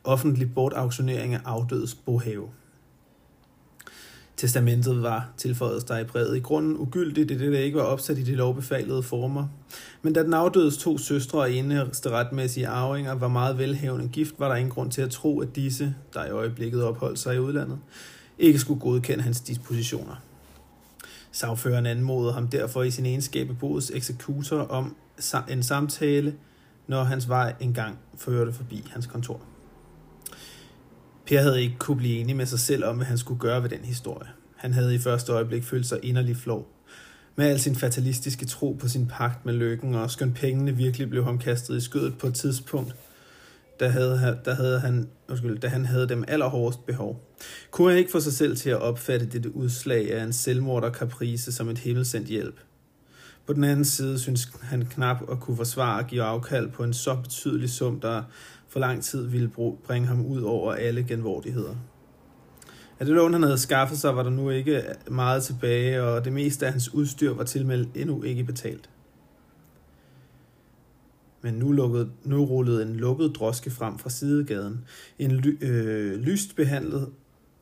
offentlig 0.05 0.55
bortauktionering 0.55 1.35
af 1.35 1.41
afdødes 1.45 1.95
bohave. 1.95 2.49
Testamentet 4.45 5.03
var, 5.03 5.29
tilføjet 5.37 5.89
der 5.89 5.99
i 5.99 6.05
brevet, 6.05 6.37
i 6.37 6.41
grunden 6.41 6.77
ugyldigt, 6.77 7.29
det 7.29 7.41
det 7.41 7.59
ikke 7.59 7.79
var 7.79 7.85
opsat 7.85 8.19
i 8.19 8.23
de 8.23 8.35
lovbefalede 8.35 9.03
former. 9.03 9.47
Men 10.03 10.13
da 10.13 10.23
den 10.23 10.35
afdødes 10.35 10.77
to 10.77 10.99
søstre 10.99 11.39
og 11.39 11.53
eneste 11.53 12.11
retmæssige 12.11 12.69
arvinger 12.69 13.15
var 13.15 13.29
meget 13.29 13.59
velhavende 13.59 14.09
gift, 14.09 14.35
var 14.39 14.49
der 14.49 14.55
ingen 14.57 14.71
grund 14.71 14.91
til 14.91 15.03
at 15.03 15.11
tro, 15.11 15.41
at 15.41 15.57
disse, 15.57 15.95
der 16.15 16.25
i 16.25 16.31
øjeblikket 16.31 16.83
opholdt 16.83 17.19
sig 17.19 17.35
i 17.35 17.39
udlandet, 17.39 17.79
ikke 18.39 18.59
skulle 18.59 18.81
godkende 18.81 19.25
hans 19.25 19.41
dispositioner. 19.41 20.23
Sagføreren 21.33 21.87
anmodede 21.87 22.33
ham 22.33 22.49
derfor 22.49 22.83
i 22.83 22.91
sin 22.91 23.07
egenskab 23.07 23.51
af 23.51 23.59
bodets 23.59 23.93
eksekutor 23.95 24.61
om 24.61 24.97
en 25.49 25.63
samtale, 25.63 26.35
når 26.87 27.05
hans 27.05 27.29
vej 27.29 27.55
engang 27.61 27.99
førte 28.17 28.53
forbi 28.53 28.89
hans 28.93 29.07
kontor. 29.07 29.41
Per 31.27 31.41
havde 31.41 31.63
ikke 31.63 31.77
kunne 31.79 31.97
blive 31.97 32.19
enig 32.19 32.37
med 32.37 32.47
sig 32.47 32.61
selv 32.61 32.85
om, 32.85 32.97
hvad 32.97 33.07
han 33.07 33.19
skulle 33.19 33.41
gøre 33.41 33.63
ved 33.63 33.71
den 33.71 33.85
historie. 33.85 34.29
Han 34.57 34.73
havde 34.73 34.95
i 34.95 34.99
første 34.99 35.33
øjeblik 35.33 35.65
følt 35.65 35.87
sig 35.87 35.99
inderlig 36.03 36.37
flov. 36.37 36.69
Med 37.37 37.47
al 37.47 37.61
sin 37.61 37.77
fatalistiske 37.77 38.47
tro 38.47 38.73
på 38.81 38.89
sin 38.89 39.07
pagt 39.07 39.47
med 39.47 39.55
lykken, 39.55 39.95
og 39.95 40.11
skønt 40.11 40.35
pengene 40.35 40.77
virkelig 40.77 41.11
blev 41.11 41.25
ham 41.25 41.39
kastet 41.39 41.77
i 41.77 41.81
skødet 41.81 42.19
på 42.19 42.27
et 42.27 42.35
tidspunkt, 42.35 42.95
der 43.81 43.89
havde, 43.89 44.39
der 44.45 44.55
havde 44.55 44.81
han, 44.81 45.09
undskyld, 45.29 45.59
da 45.59 45.69
han 45.69 45.85
havde 45.85 46.09
dem 46.09 46.25
allerhårdest 46.29 46.87
behov. 46.87 47.21
Kunne 47.71 47.91
han 47.91 47.99
ikke 47.99 48.11
få 48.11 48.21
sig 48.21 48.33
selv 48.33 48.57
til 48.57 48.71
at 48.71 48.81
opfatte 48.81 49.27
dette 49.27 49.57
udslag 49.57 50.13
af 50.13 50.25
en 50.25 50.33
selvmorder 50.33 50.91
kaprice 50.91 51.53
som 51.53 51.69
et 51.69 51.79
himmelsendt 51.79 52.29
hjælp? 52.29 52.61
På 53.47 53.53
den 53.53 53.65
anden 53.65 53.85
side 53.85 54.19
synes 54.19 54.53
han 54.63 54.87
knap 54.87 55.31
at 55.31 55.41
kunne 55.41 55.57
forsvare 55.57 56.01
at 56.01 56.07
give 56.07 56.23
afkald 56.23 56.71
på 56.71 56.85
en 56.85 56.93
så 56.93 57.15
betydelig 57.15 57.71
sum, 57.71 58.01
der 58.01 58.23
for 58.75 58.81
lang 58.81 59.03
tid 59.03 59.27
ville 59.27 59.51
bringe 59.85 60.09
ham 60.09 60.27
ud 60.27 60.43
over 60.43 60.73
alle 60.73 61.05
genvordigheder. 61.05 61.75
Af 63.01 63.07
det 63.07 63.15
lån, 63.15 63.33
han 63.33 63.43
havde 63.43 63.59
skaffet 63.59 63.99
sig, 63.99 64.17
var 64.17 64.23
der 64.23 64.31
nu 64.31 64.51
ikke 64.51 64.83
meget 65.11 65.43
tilbage, 65.43 66.03
og 66.03 66.25
det 66.25 66.33
meste 66.33 66.67
af 66.67 66.73
hans 66.73 66.95
udstyr 66.95 67.35
var 67.35 67.45
tilmeldt 67.45 67.89
endnu 67.97 68.23
ikke 68.23 68.45
betalt. 68.45 68.91
Men 71.43 71.55
nu, 71.55 71.73
lukkede, 71.73 72.11
nu 72.25 72.45
rullede 72.45 72.83
en 72.83 72.97
lukket 72.97 73.37
droske 73.37 73.71
frem 73.71 73.99
fra 73.99 74.11
sidegaden. 74.11 74.85
En 75.19 75.31
ly, 75.31 75.65
øh, 75.65 76.21
lyst 76.21 76.57
behandlet... 76.57 77.09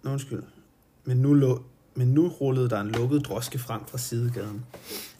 Nå, 0.02 0.10
undskyld. 0.10 0.42
Men 1.04 1.16
nu, 1.16 1.58
men 1.94 2.08
nu 2.08 2.28
rullede 2.28 2.70
der 2.70 2.80
en 2.80 2.90
lukket 2.90 3.26
droske 3.26 3.58
frem 3.58 3.80
fra 3.86 3.98
sidegaden. 3.98 4.64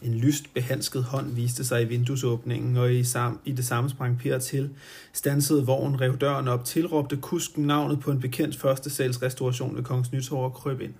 En 0.01 0.13
lyst 0.13 0.53
behandsket 0.53 1.03
hånd 1.03 1.33
viste 1.33 1.63
sig 1.63 1.81
i 1.81 1.85
vinduesåbningen, 1.85 2.77
og 2.77 2.93
i, 2.93 3.03
sam, 3.03 3.39
i 3.45 3.51
det 3.51 3.65
samme 3.65 3.89
sprang 3.89 4.17
Per 4.17 4.39
til. 4.39 4.69
Stansede 5.13 5.65
vognen, 5.65 6.01
rev 6.01 6.17
døren 6.17 6.47
op, 6.47 6.65
tilråbte 6.65 7.17
kusken 7.17 7.67
navnet 7.67 7.99
på 7.99 8.11
en 8.11 8.19
bekendt 8.19 8.57
første 8.57 8.89
sals 8.89 9.21
restauration 9.21 9.75
ved 9.75 9.83
Kongens 9.83 10.11
Nytorv 10.11 10.43
og 10.43 10.53
krøb 10.53 10.81
ind. 10.81 10.93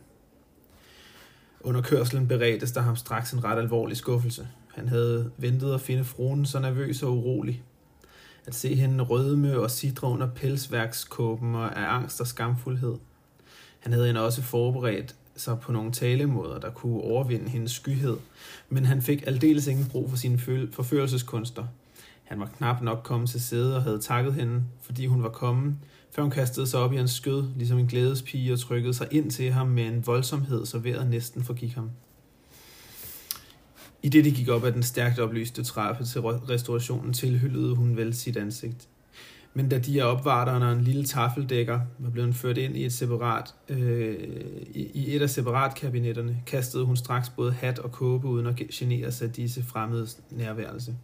Under 1.62 1.82
kørselen 1.82 2.28
beredtes 2.28 2.72
der 2.72 2.82
ham 2.82 2.96
straks 2.96 3.32
en 3.32 3.44
ret 3.44 3.58
alvorlig 3.58 3.98
skuffelse. 3.98 4.48
Han 4.68 4.88
havde 4.88 5.32
ventet 5.38 5.74
at 5.74 5.82
finde 5.82 6.04
fruen 6.04 6.46
så 6.46 6.60
nervøs 6.60 7.04
og 7.04 7.18
urolig. 7.18 7.64
At 8.46 8.56
se 8.56 8.76
hende 8.76 9.04
rødme 9.04 9.60
og 9.60 9.72
sidre 9.72 10.08
under 10.08 10.28
pelsværkskåben 10.28 11.56
og 11.56 11.80
af 11.80 11.96
angst 11.96 12.22
og 12.22 12.28
skamfuldhed. 12.28 12.96
Han 13.80 13.94
havde 13.94 14.08
hende 14.08 14.22
også 14.22 14.42
forberedt 14.42 15.16
sig 15.36 15.60
på 15.60 15.72
nogle 15.72 15.92
talemåder, 15.92 16.60
der 16.60 16.70
kunne 16.70 17.02
overvinde 17.02 17.50
hendes 17.50 17.72
skyhed, 17.72 18.18
men 18.70 18.86
han 18.86 19.02
fik 19.02 19.24
aldeles 19.28 19.68
ingen 19.68 19.86
brug 19.86 20.10
for 20.10 20.18
sine 20.18 20.40
forførelseskunster. 20.72 21.66
Han 22.24 22.40
var 22.40 22.50
knap 22.58 22.82
nok 22.82 23.02
kommet 23.04 23.30
til 23.30 23.42
sæde 23.42 23.76
og 23.76 23.84
havde 23.84 24.00
takket 24.00 24.34
hende, 24.34 24.64
fordi 24.82 25.06
hun 25.06 25.24
var 25.24 25.30
kommet, 25.30 25.76
før 26.12 26.22
hun 26.22 26.32
kastede 26.32 26.68
sig 26.68 26.80
op 26.80 26.94
i 26.94 26.98
hans 26.98 27.12
skød, 27.12 27.44
ligesom 27.56 27.80
en 27.80 27.88
glædespige, 27.88 28.54
og 28.54 28.60
trykkede 28.60 28.94
sig 28.94 29.08
ind 29.12 29.32
til 29.32 29.52
ham 29.52 29.68
med 29.68 29.86
en 29.86 30.08
voldsomhed, 30.08 30.66
så 30.66 30.80
vejret 30.80 31.10
næsten 31.10 31.44
forgik 31.44 31.74
ham. 31.74 31.90
I 34.04 34.10
det, 34.10 34.26
de 34.26 34.32
gik 34.32 34.50
op 34.50 34.64
ad 34.64 34.72
den 34.72 34.84
stærkt 34.84 35.20
oplyste 35.20 35.64
trappe 35.64 36.06
til 36.06 36.22
restaurationen, 36.22 37.14
tilhyllede 37.14 37.76
hun 37.76 37.98
vel 37.98 38.14
sit 38.14 38.38
ansigt. 38.38 38.88
Men 39.54 39.70
da 39.70 39.78
de 39.78 40.00
er 40.00 40.04
opvarteren 40.04 40.64
og 40.64 40.74
en 40.74 40.82
lille 40.82 41.06
tafeldækker 41.06 41.80
var 42.00 42.10
blevet 42.10 42.36
ført 42.36 42.58
ind 42.58 42.78
i 42.78 42.86
et 42.86 42.94
separat, 42.94 43.54
øh, 43.70 44.16
i 44.76 45.16
et 45.16 45.22
af 45.22 45.30
separatkabinetterne, 45.30 46.42
kastede 46.46 46.86
hun 46.86 46.98
straks 46.98 47.30
både 47.30 47.52
hat 47.52 47.80
og 47.80 47.92
kåbe 47.92 48.28
uden 48.28 48.48
at 48.48 48.56
genere 48.56 49.12
sig 49.12 49.28
af 49.28 49.34
disse 49.34 49.64
fremmede 49.64 50.08
nærværelse. 50.32 50.96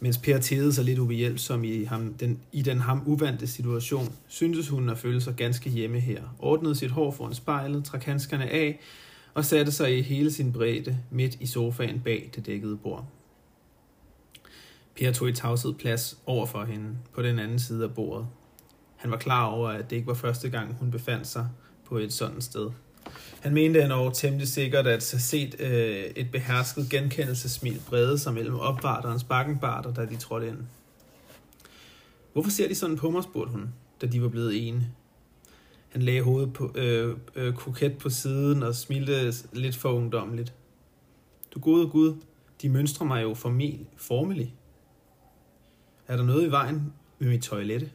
Mens 0.00 0.18
Per 0.18 0.38
tædede 0.38 0.72
sig 0.72 0.84
lidt 0.84 0.98
ubehjælpsom 0.98 1.64
i, 1.64 1.84
ham, 1.84 2.14
den, 2.14 2.38
i 2.52 2.62
den 2.62 2.80
ham 2.80 3.02
uvante 3.06 3.46
situation, 3.46 4.14
syntes 4.28 4.68
hun 4.68 4.88
at 4.88 4.98
føle 4.98 5.20
sig 5.20 5.34
ganske 5.34 5.70
hjemme 5.70 6.00
her. 6.00 6.22
Ordnede 6.38 6.74
sit 6.74 6.90
hår 6.90 7.10
foran 7.10 7.34
spejlet, 7.34 7.84
trak 7.84 8.04
handskerne 8.04 8.50
af 8.50 8.80
og 9.34 9.44
satte 9.44 9.72
sig 9.72 9.98
i 9.98 10.02
hele 10.02 10.32
sin 10.32 10.52
bredde 10.52 10.98
midt 11.10 11.36
i 11.40 11.46
sofaen 11.46 12.00
bag 12.00 12.30
det 12.34 12.46
dækkede 12.46 12.76
bord. 12.76 13.06
Per 14.96 15.12
tog 15.12 15.28
i 15.28 15.32
tavshed 15.32 15.74
plads 15.74 16.18
over 16.26 16.46
for 16.46 16.64
hende 16.64 16.96
på 17.12 17.22
den 17.22 17.38
anden 17.38 17.58
side 17.58 17.84
af 17.84 17.94
bordet. 17.94 18.26
Han 18.96 19.10
var 19.10 19.16
klar 19.16 19.46
over, 19.46 19.68
at 19.68 19.90
det 19.90 19.96
ikke 19.96 20.08
var 20.08 20.14
første 20.14 20.50
gang, 20.50 20.74
hun 20.74 20.90
befandt 20.90 21.26
sig 21.26 21.48
på 21.84 21.98
et 21.98 22.12
sådan 22.12 22.40
sted. 22.40 22.70
Han 23.40 23.54
mente 23.54 23.82
endnu 23.82 24.10
temmelig 24.14 24.48
sikkert 24.48 24.86
at 24.86 25.10
have 25.12 25.20
set 25.20 25.60
øh, 25.60 26.04
et 26.16 26.30
behersket 26.32 26.90
genkendelsesmil 26.90 27.80
brede 27.86 28.18
sig 28.18 28.34
mellem 28.34 28.54
opvarterens 28.54 29.24
bakkenbarter, 29.24 29.94
da 29.94 30.04
de 30.04 30.16
trådte 30.16 30.48
ind. 30.48 30.58
Hvorfor 32.32 32.50
ser 32.50 32.68
de 32.68 32.74
sådan 32.74 32.96
på 32.96 33.10
mig, 33.10 33.22
spurgte 33.22 33.52
hun, 33.52 33.68
da 34.00 34.06
de 34.06 34.22
var 34.22 34.28
blevet 34.28 34.68
ene. 34.68 34.86
Han 35.88 36.02
lagde 36.02 36.22
hovedet 36.22 36.52
på, 36.52 36.72
øh, 36.74 37.16
øh, 37.34 37.54
koket 37.54 37.98
på 37.98 38.10
siden 38.10 38.62
og 38.62 38.74
smilte 38.74 39.32
lidt 39.52 39.76
for 39.76 39.92
ungdomligt. 39.92 40.54
Du 41.54 41.60
gode 41.60 41.88
Gud, 41.88 42.16
de 42.62 42.68
mønstrer 42.68 43.06
mig 43.06 43.22
jo 43.22 43.34
formel, 43.34 43.86
formelig. 43.96 44.54
Er 46.08 46.16
der 46.16 46.24
noget 46.24 46.46
i 46.46 46.50
vejen 46.50 46.92
med 47.18 47.28
mit 47.28 47.42
toilette? 47.42 47.90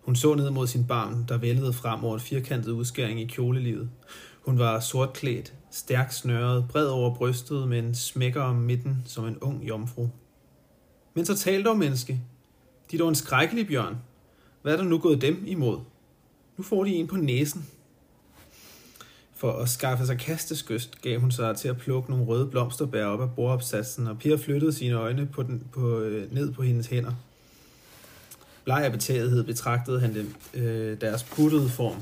Hun 0.00 0.16
så 0.16 0.34
ned 0.34 0.50
mod 0.50 0.66
sin 0.66 0.86
barn, 0.86 1.24
der 1.28 1.38
væltede 1.38 1.72
frem 1.72 2.04
over 2.04 2.16
et 2.16 2.22
firkantet 2.22 2.72
udskæring 2.72 3.20
i 3.20 3.24
kjolelivet. 3.24 3.90
Hun 4.44 4.58
var 4.58 4.80
sortklædt, 4.80 5.54
stærkt 5.70 6.14
snørret, 6.14 6.68
bred 6.68 6.86
over 6.86 7.14
brystet, 7.14 7.68
med 7.68 7.78
en 7.78 7.94
smækker 7.94 8.42
om 8.42 8.56
midten 8.56 9.02
som 9.04 9.26
en 9.26 9.38
ung 9.38 9.68
jomfru. 9.68 10.08
Men 11.14 11.24
så 11.24 11.36
tal 11.36 11.64
dog, 11.64 11.78
menneske. 11.78 12.20
De 12.90 12.96
er 12.96 12.98
dog 12.98 13.08
en 13.08 13.14
skrækkelig 13.14 13.66
bjørn. 13.66 13.96
Hvad 14.62 14.72
er 14.72 14.76
der 14.76 14.84
nu 14.84 14.98
gået 14.98 15.22
dem 15.22 15.44
imod? 15.46 15.80
Nu 16.56 16.64
får 16.64 16.84
de 16.84 16.90
en 16.90 17.06
på 17.06 17.16
næsen. 17.16 17.66
For 19.38 19.52
at 19.52 19.68
skaffe 19.68 20.06
sig 20.06 20.18
kasteskyst 20.18 21.02
gav 21.02 21.20
hun 21.20 21.30
sig 21.30 21.56
til 21.56 21.68
at 21.68 21.76
plukke 21.76 22.10
nogle 22.10 22.24
røde 22.24 22.46
blomsterbær 22.46 23.04
op 23.04 23.20
af 23.20 23.30
bordopsatsen, 23.30 24.06
og 24.06 24.18
Pia 24.18 24.36
flyttede 24.36 24.72
sine 24.72 24.94
øjne 24.94 25.26
på 25.26 25.42
den, 25.42 25.62
på, 25.72 26.00
øh, 26.00 26.34
ned 26.34 26.52
på 26.52 26.62
hendes 26.62 26.86
hænder. 26.86 27.12
Bleg 28.64 28.84
af 28.84 28.92
betagethed 28.92 29.44
betragtede 29.44 30.00
han 30.00 30.14
dem, 30.14 30.34
øh, 30.54 31.00
deres 31.00 31.24
puttede 31.24 31.68
form, 31.68 31.96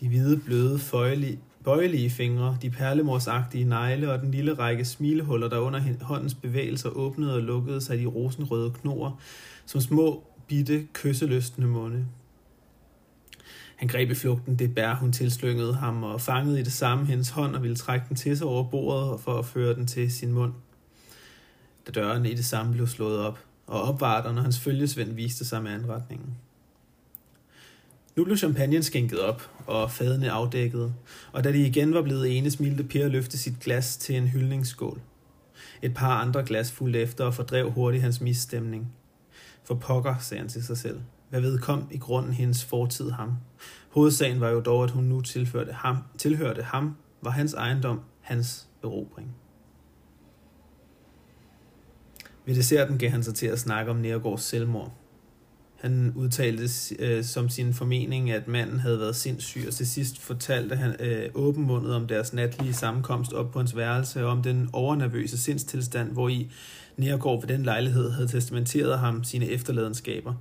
de 0.00 0.08
hvide, 0.08 0.36
bløde, 0.36 0.78
føjelige, 0.78 1.38
bøjelige 1.64 2.10
fingre, 2.10 2.58
de 2.62 2.70
perlemorsagtige 2.70 3.64
negle 3.64 4.12
og 4.12 4.20
den 4.20 4.30
lille 4.30 4.54
række 4.54 4.84
smilehuller, 4.84 5.48
der 5.48 5.58
under 5.58 5.80
håndens 6.00 6.34
bevægelser 6.34 6.88
åbnede 6.88 7.34
og 7.34 7.42
lukkede 7.42 7.80
sig 7.80 7.98
de 7.98 8.06
rosenrøde 8.06 8.70
knor, 8.70 9.20
som 9.66 9.80
små, 9.80 10.24
bitte, 10.48 10.86
kysseløstende 10.92 11.68
munde. 11.68 12.06
Han 13.82 13.88
greb 13.88 14.10
i 14.10 14.14
flugten 14.14 14.58
det 14.58 14.74
bær, 14.74 14.94
hun 14.94 15.12
tilslyngede 15.12 15.74
ham, 15.74 16.02
og 16.02 16.20
fangede 16.20 16.60
i 16.60 16.62
det 16.62 16.72
samme 16.72 17.06
hendes 17.06 17.28
hånd 17.28 17.56
og 17.56 17.62
ville 17.62 17.76
trække 17.76 18.06
den 18.08 18.16
til 18.16 18.38
sig 18.38 18.46
over 18.46 18.70
bordet 18.70 19.20
for 19.20 19.38
at 19.38 19.46
føre 19.46 19.74
den 19.74 19.86
til 19.86 20.12
sin 20.12 20.32
mund. 20.32 20.52
Da 21.86 21.92
døren 21.92 22.26
i 22.26 22.34
det 22.34 22.44
samme 22.44 22.72
blev 22.72 22.86
slået 22.86 23.18
op, 23.18 23.38
og 23.66 23.82
opvarteren 23.82 24.38
og 24.38 24.42
hans 24.42 24.60
følgesvend 24.60 25.12
viste 25.12 25.44
sig 25.44 25.62
med 25.62 25.70
anretningen. 25.70 26.36
Nu 28.16 28.24
blev 28.24 28.36
champagnen 28.36 28.82
skænket 28.82 29.20
op, 29.20 29.50
og 29.66 29.90
fadene 29.90 30.30
afdækket, 30.30 30.94
og 31.32 31.44
da 31.44 31.52
de 31.52 31.66
igen 31.66 31.94
var 31.94 32.02
blevet 32.02 32.38
ene, 32.38 32.50
smilte 32.50 32.84
Per 32.84 33.08
løfte 33.08 33.38
sit 33.38 33.60
glas 33.60 33.96
til 33.96 34.16
en 34.16 34.28
hyldningsskål. 34.28 35.00
Et 35.82 35.94
par 35.94 36.20
andre 36.20 36.44
glas 36.44 36.72
fulgte 36.72 37.00
efter 37.00 37.24
og 37.24 37.34
fordrev 37.34 37.70
hurtigt 37.70 38.02
hans 38.02 38.20
misstemning. 38.20 38.92
For 39.64 39.74
pokker, 39.74 40.14
sagde 40.20 40.40
han 40.40 40.48
til 40.48 40.64
sig 40.64 40.78
selv. 40.78 41.00
Hvad 41.32 41.40
vedkom 41.40 41.88
i 41.90 41.98
grunden 41.98 42.32
hendes 42.32 42.64
fortid 42.64 43.10
ham? 43.10 43.36
Hovedsagen 43.90 44.40
var 44.40 44.48
jo 44.48 44.60
dog, 44.60 44.84
at 44.84 44.90
hun 44.90 45.04
nu 45.04 45.20
tilførte 45.20 45.72
ham, 45.72 45.96
tilhørte 46.18 46.62
ham 46.62 46.96
var 47.22 47.30
hans 47.30 47.54
ejendom, 47.54 48.00
hans 48.20 48.68
erobring. 48.82 49.36
Ved 52.46 52.54
desserten 52.54 52.98
gav 52.98 53.10
han 53.10 53.22
sig 53.22 53.34
til 53.34 53.46
at 53.46 53.58
snakke 53.58 53.90
om 53.90 53.96
Nergårds 53.96 54.42
selvmord. 54.42 54.92
Han 55.76 56.12
udtalte 56.16 56.68
øh, 56.98 57.24
som 57.24 57.48
sin 57.48 57.74
formening, 57.74 58.30
at 58.30 58.48
manden 58.48 58.80
havde 58.80 58.98
været 58.98 59.16
sindssyg, 59.16 59.64
og 59.66 59.72
til 59.72 59.88
sidst 59.88 60.20
fortalte 60.20 60.76
han 60.76 60.96
øh, 61.00 61.30
åbenmundet 61.34 61.94
om 61.94 62.06
deres 62.06 62.32
natlige 62.32 62.74
sammenkomst 62.74 63.32
op 63.32 63.50
på 63.50 63.58
hans 63.58 63.76
værelse, 63.76 64.24
og 64.24 64.30
om 64.30 64.42
den 64.42 64.70
overnervøse 64.72 65.38
sindstilstand, 65.38 66.12
hvor 66.12 66.28
i 66.28 66.50
Nergård 66.96 67.40
ved 67.40 67.48
den 67.56 67.62
lejlighed 67.62 68.10
havde 68.10 68.28
testamenteret 68.28 68.98
ham 68.98 69.24
sine 69.24 69.46
efterladenskaber, 69.46 70.34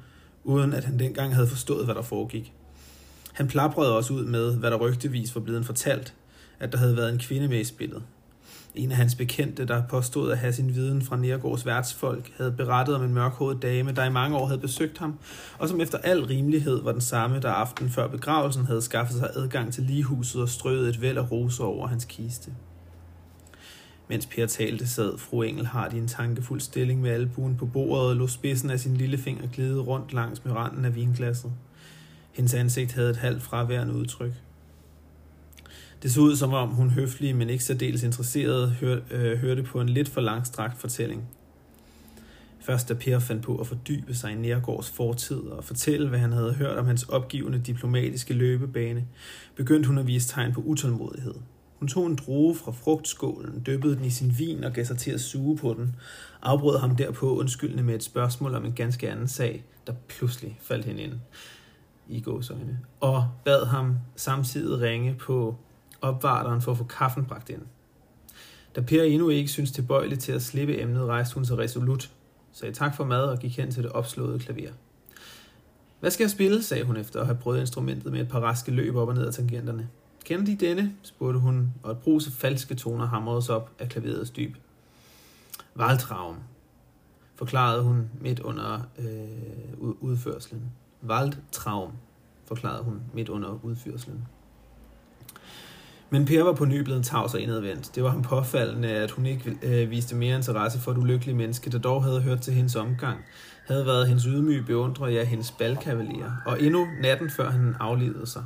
uden 0.43 0.73
at 0.73 0.83
han 0.83 0.99
dengang 0.99 1.35
havde 1.35 1.47
forstået, 1.47 1.85
hvad 1.85 1.95
der 1.95 2.01
foregik. 2.01 2.53
Han 3.33 3.47
plaprede 3.47 3.95
også 3.95 4.13
ud 4.13 4.25
med, 4.25 4.55
hvad 4.55 4.71
der 4.71 4.77
rygtevis 4.77 5.35
var 5.35 5.41
blevet 5.41 5.65
fortalt, 5.65 6.13
at 6.59 6.71
der 6.71 6.77
havde 6.77 6.97
været 6.97 7.13
en 7.13 7.19
kvinde 7.19 7.47
med 7.47 7.59
i 7.59 7.63
spillet. 7.63 8.03
En 8.75 8.91
af 8.91 8.97
hans 8.97 9.15
bekendte, 9.15 9.65
der 9.65 9.83
påstod 9.89 10.31
at 10.31 10.37
have 10.37 10.53
sin 10.53 10.75
viden 10.75 11.01
fra 11.01 11.17
Nergårds 11.17 11.65
værtsfolk, 11.65 12.31
havde 12.37 12.51
berettet 12.51 12.95
om 12.95 13.03
en 13.03 13.13
mørkhåret 13.13 13.61
dame, 13.61 13.91
der 13.91 14.05
i 14.05 14.09
mange 14.09 14.37
år 14.37 14.45
havde 14.45 14.59
besøgt 14.59 14.97
ham, 14.97 15.19
og 15.59 15.69
som 15.69 15.81
efter 15.81 15.97
al 15.97 16.23
rimelighed 16.25 16.81
var 16.83 16.91
den 16.91 17.01
samme, 17.01 17.39
der 17.39 17.51
aften 17.51 17.89
før 17.89 18.07
begravelsen 18.07 18.65
havde 18.65 18.81
skaffet 18.81 19.17
sig 19.17 19.29
adgang 19.35 19.73
til 19.73 19.83
ligehuset 19.83 20.41
og 20.41 20.49
strøget 20.49 20.89
et 20.89 21.01
væld 21.01 21.17
af 21.17 21.31
roser 21.31 21.63
over 21.63 21.87
hans 21.87 22.05
kiste. 22.05 22.51
Mens 24.11 24.25
Per 24.25 24.45
talte, 24.45 24.87
sad 24.87 25.17
fru 25.17 25.41
Engelhardt 25.41 25.93
i 25.93 25.97
en 25.97 26.07
tankefuld 26.07 26.61
stilling 26.61 27.01
med 27.01 27.11
albuen 27.11 27.57
på 27.57 27.65
bordet 27.65 28.09
og 28.09 28.15
lå 28.15 28.27
spidsen 28.27 28.69
af 28.69 28.79
sin 28.79 28.97
lille 28.97 29.17
finger 29.17 29.47
glide 29.47 29.79
rundt 29.79 30.13
langs 30.13 30.45
med 30.45 30.53
randen 30.53 30.85
af 30.85 30.95
vinglasset. 30.95 31.51
Hendes 32.31 32.53
ansigt 32.53 32.91
havde 32.91 33.09
et 33.09 33.17
halvt 33.17 33.43
fraværende 33.43 33.93
udtryk. 33.93 34.31
Det 36.03 36.11
så 36.11 36.21
ud 36.21 36.35
som 36.35 36.53
om 36.53 36.69
hun 36.69 36.89
høflig, 36.89 37.35
men 37.35 37.49
ikke 37.49 37.63
særdeles 37.63 38.03
interesseret, 38.03 38.71
hør, 38.71 38.99
øh, 39.11 39.37
hørte 39.37 39.63
på 39.63 39.81
en 39.81 39.89
lidt 39.89 40.09
for 40.09 40.21
langstrakt 40.21 40.79
fortælling. 40.79 41.23
Først 42.61 42.89
da 42.89 42.93
Per 42.93 43.19
fandt 43.19 43.43
på 43.43 43.57
at 43.57 43.67
fordybe 43.67 44.15
sig 44.15 44.31
i 44.31 44.35
Nærgårds 44.35 44.89
fortid 44.89 45.39
og 45.39 45.63
fortælle, 45.63 46.09
hvad 46.09 46.19
han 46.19 46.31
havde 46.31 46.53
hørt 46.53 46.77
om 46.77 46.85
hans 46.85 47.03
opgivende 47.03 47.59
diplomatiske 47.59 48.33
løbebane, 48.33 49.05
begyndte 49.55 49.87
hun 49.87 49.97
at 49.97 50.07
vise 50.07 50.27
tegn 50.27 50.53
på 50.53 50.61
utålmodighed. 50.61 51.33
Hun 51.81 51.87
tog 51.87 52.07
en 52.07 52.15
droge 52.15 52.55
fra 52.55 52.71
frugtskålen, 52.71 53.63
dyppede 53.65 53.95
den 53.95 54.05
i 54.05 54.09
sin 54.09 54.35
vin 54.37 54.63
og 54.63 54.73
gav 54.73 54.85
sig 54.85 54.97
til 54.97 55.11
at 55.11 55.21
suge 55.21 55.57
på 55.57 55.73
den, 55.73 55.95
afbrød 56.41 56.79
ham 56.79 56.95
derpå 56.95 57.37
undskyldende 57.37 57.83
med 57.83 57.95
et 57.95 58.03
spørgsmål 58.03 58.55
om 58.55 58.65
en 58.65 58.73
ganske 58.73 59.11
anden 59.11 59.27
sag, 59.27 59.65
der 59.87 59.93
pludselig 60.07 60.59
faldt 60.61 60.85
hende 60.85 61.01
ind 61.01 61.13
i 62.07 62.21
gåsøjne, 62.21 62.79
og 62.99 63.29
bad 63.45 63.65
ham 63.65 63.97
samtidig 64.15 64.81
ringe 64.81 65.15
på 65.19 65.55
opvarteren 66.01 66.61
for 66.61 66.71
at 66.71 66.77
få 66.77 66.83
kaffen 66.83 67.25
bragt 67.25 67.49
ind. 67.49 67.61
Da 68.75 68.81
Per 68.81 69.03
endnu 69.03 69.29
ikke 69.29 69.51
syntes 69.51 69.71
tilbøjelig 69.71 70.19
til 70.19 70.31
at 70.31 70.41
slippe 70.41 70.81
emnet, 70.81 71.05
rejste 71.05 71.35
hun 71.35 71.45
sig 71.45 71.57
resolut, 71.57 72.11
sagde 72.51 72.73
tak 72.73 72.95
for 72.95 73.05
mad 73.05 73.23
og 73.23 73.39
gik 73.39 73.57
hen 73.57 73.71
til 73.71 73.83
det 73.83 73.91
opslåede 73.91 74.39
klaver. 74.39 74.71
Hvad 75.99 76.11
skal 76.11 76.23
jeg 76.23 76.31
spille, 76.31 76.63
sagde 76.63 76.83
hun 76.83 76.97
efter 76.97 77.19
at 77.19 77.25
have 77.25 77.37
prøvet 77.37 77.59
instrumentet 77.59 78.11
med 78.11 78.21
et 78.21 78.29
par 78.29 78.39
raske 78.39 78.71
løb 78.71 78.95
op 78.95 79.07
og 79.07 79.13
ned 79.13 79.27
ad 79.27 79.31
tangenterne. 79.31 79.89
Kender 80.31 80.45
de 80.45 80.55
denne? 80.55 80.93
spurgte 81.03 81.39
hun, 81.39 81.73
og 81.83 81.91
et 81.91 81.97
brus 81.97 82.27
af 82.27 82.33
falske 82.33 82.75
toner 82.75 83.05
hamredes 83.05 83.49
op 83.49 83.71
af 83.79 83.89
klaverets 83.89 84.29
dyb. 84.29 84.55
Waldtraum, 85.77 86.35
forklarede 87.35 87.83
hun 87.83 88.09
midt 88.21 88.39
under 88.39 88.79
øh, 88.99 89.89
udførselen. 89.99 90.71
Waldtraum, 91.07 91.91
forklarede 92.45 92.83
hun 92.83 93.01
midt 93.13 93.29
under 93.29 93.59
udførselen. 93.63 94.27
Men 96.09 96.25
Per 96.25 96.43
var 96.43 96.53
på 96.53 96.65
ny 96.65 96.79
blevet 96.79 97.05
tavs 97.05 97.33
og 97.33 97.39
indadvendt. 97.39 97.95
Det 97.95 98.03
var 98.03 98.09
ham 98.09 98.21
påfaldende, 98.21 98.89
at 98.89 99.11
hun 99.11 99.25
ikke 99.25 99.57
øh, 99.63 99.89
viste 99.89 100.15
mere 100.15 100.35
interesse 100.35 100.79
for 100.79 100.91
et 100.91 100.97
ulykkeligt 100.97 101.37
menneske, 101.37 101.69
der 101.69 101.79
dog 101.79 102.03
havde 102.03 102.21
hørt 102.21 102.41
til 102.41 102.53
hendes 102.53 102.75
omgang, 102.75 103.19
havde 103.67 103.85
været 103.85 104.07
hendes 104.07 104.23
ydmyge 104.23 104.63
beundrer, 104.63 105.07
ja, 105.07 105.23
hendes 105.23 105.51
balkavalier, 105.51 106.31
og 106.45 106.61
endnu 106.61 106.87
natten 107.01 107.29
før 107.29 107.49
han 107.49 107.75
aflevede 107.79 108.27
sig. 108.27 108.45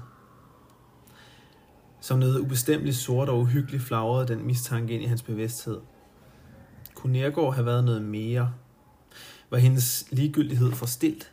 Som 2.05 2.19
noget 2.19 2.39
ubestemmeligt 2.39 2.97
sort 2.97 3.29
og 3.29 3.39
uhyggeligt 3.39 3.83
flagrede 3.83 4.27
den 4.27 4.45
mistanke 4.45 4.93
ind 4.93 5.03
i 5.03 5.05
hans 5.05 5.21
bevidsthed. 5.21 5.79
Kunne 6.95 7.13
Nergård 7.13 7.53
have 7.53 7.65
været 7.65 7.83
noget 7.83 8.01
mere? 8.01 8.53
Var 9.49 9.57
hendes 9.57 10.05
ligegyldighed 10.11 10.71
for 10.71 10.85
stilt? 10.85 11.31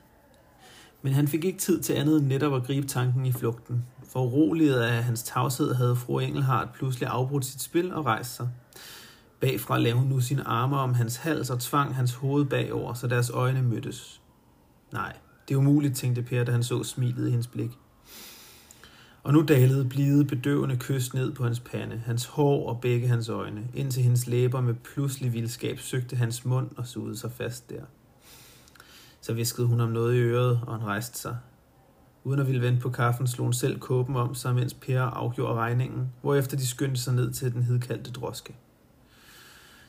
Men 1.02 1.12
han 1.12 1.28
fik 1.28 1.44
ikke 1.44 1.58
tid 1.58 1.80
til 1.80 1.92
andet 1.92 2.18
end 2.18 2.26
netop 2.26 2.54
at 2.54 2.64
gribe 2.64 2.86
tanken 2.86 3.26
i 3.26 3.32
flugten. 3.32 3.84
For 4.08 4.24
uroliget 4.24 4.80
af 4.80 5.04
hans 5.04 5.22
tavshed 5.22 5.74
havde 5.74 5.96
fru 5.96 6.18
Engelhardt 6.18 6.72
pludselig 6.72 7.08
afbrudt 7.08 7.44
sit 7.44 7.62
spil 7.62 7.94
og 7.94 8.06
rejst 8.06 8.36
sig. 8.36 8.48
Bagfra 9.40 9.78
lavede 9.78 10.00
hun 10.00 10.08
nu 10.08 10.20
sine 10.20 10.48
arme 10.48 10.76
om 10.76 10.94
hans 10.94 11.16
hals 11.16 11.50
og 11.50 11.60
tvang 11.60 11.94
hans 11.94 12.14
hoved 12.14 12.44
bagover, 12.44 12.94
så 12.94 13.06
deres 13.06 13.30
øjne 13.30 13.62
mødtes. 13.62 14.20
Nej, 14.92 15.16
det 15.48 15.54
er 15.54 15.58
umuligt, 15.58 15.96
tænkte 15.96 16.22
Per, 16.22 16.44
da 16.44 16.52
han 16.52 16.62
så 16.62 16.84
smilet 16.84 17.28
i 17.28 17.30
hendes 17.30 17.46
blik. 17.46 17.70
Og 19.22 19.32
nu 19.32 19.44
dalede 19.48 19.84
blide, 19.84 20.24
bedøvende 20.24 20.76
kys 20.76 21.14
ned 21.14 21.32
på 21.32 21.44
hans 21.44 21.60
pande, 21.60 22.02
hans 22.06 22.26
hår 22.26 22.68
og 22.68 22.80
begge 22.80 23.08
hans 23.08 23.28
øjne, 23.28 23.68
indtil 23.74 24.02
hendes 24.02 24.26
læber 24.26 24.60
med 24.60 24.74
pludselig 24.74 25.32
vildskab 25.32 25.78
søgte 25.78 26.16
hans 26.16 26.44
mund 26.44 26.70
og 26.76 26.86
sugede 26.86 27.16
sig 27.16 27.32
fast 27.32 27.70
der. 27.70 27.82
Så 29.20 29.32
viskede 29.32 29.66
hun 29.66 29.80
om 29.80 29.90
noget 29.90 30.16
i 30.16 30.18
øret, 30.18 30.60
og 30.66 30.78
han 30.78 30.86
rejste 30.86 31.18
sig. 31.18 31.36
Uden 32.24 32.40
at 32.40 32.46
ville 32.46 32.62
vente 32.62 32.80
på 32.80 32.90
kaffen, 32.90 33.26
slog 33.26 33.44
hun 33.44 33.52
selv 33.52 33.78
kåben 33.78 34.16
om 34.16 34.34
sig, 34.34 34.54
mens 34.54 34.74
Per 34.74 35.00
afgjorde 35.00 35.54
regningen, 35.54 36.12
hvorefter 36.20 36.56
de 36.56 36.66
skyndte 36.66 37.00
sig 37.00 37.14
ned 37.14 37.32
til 37.32 37.52
den 37.52 37.62
hidkaldte 37.62 38.10
droske. 38.10 38.54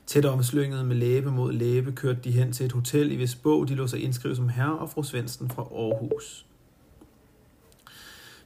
Tæt 0.07 0.25
omslynget 0.25 0.85
med 0.85 0.95
læbe 0.95 1.31
mod 1.31 1.53
læbe 1.53 1.91
kørte 1.91 2.19
de 2.23 2.31
hen 2.31 2.51
til 2.51 2.65
et 2.65 2.71
hotel, 2.71 3.11
i 3.11 3.15
hvis 3.15 3.35
bog 3.35 3.67
de 3.67 3.75
lå 3.75 3.87
sig 3.87 4.03
indskrive 4.03 4.35
som 4.35 4.49
herre 4.49 4.79
og 4.79 4.89
fru 4.89 5.03
Svendsen 5.03 5.49
fra 5.49 5.61
Aarhus. 5.61 6.45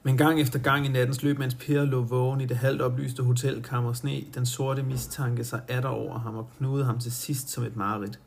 Men 0.07 0.17
gang 0.17 0.41
efter 0.41 0.59
gang 0.59 0.85
i 0.85 0.89
nattens 0.89 1.23
løb, 1.23 1.39
mens 1.39 1.55
Per 1.55 1.85
lå 1.85 2.01
vågen 2.01 2.41
i 2.41 2.45
det 2.45 2.57
halvt 2.57 2.81
oplyste 2.81 3.23
hotelkammer 3.23 3.93
sne, 3.93 4.23
den 4.35 4.45
sorte 4.45 4.83
mistanke 4.83 5.43
sig 5.43 5.61
atter 5.67 5.89
over 5.89 6.19
ham 6.19 6.35
og 6.35 6.49
knudede 6.57 6.85
ham 6.85 6.99
til 6.99 7.11
sidst 7.11 7.49
som 7.49 7.63
et 7.63 7.75
mareridt. 7.75 8.19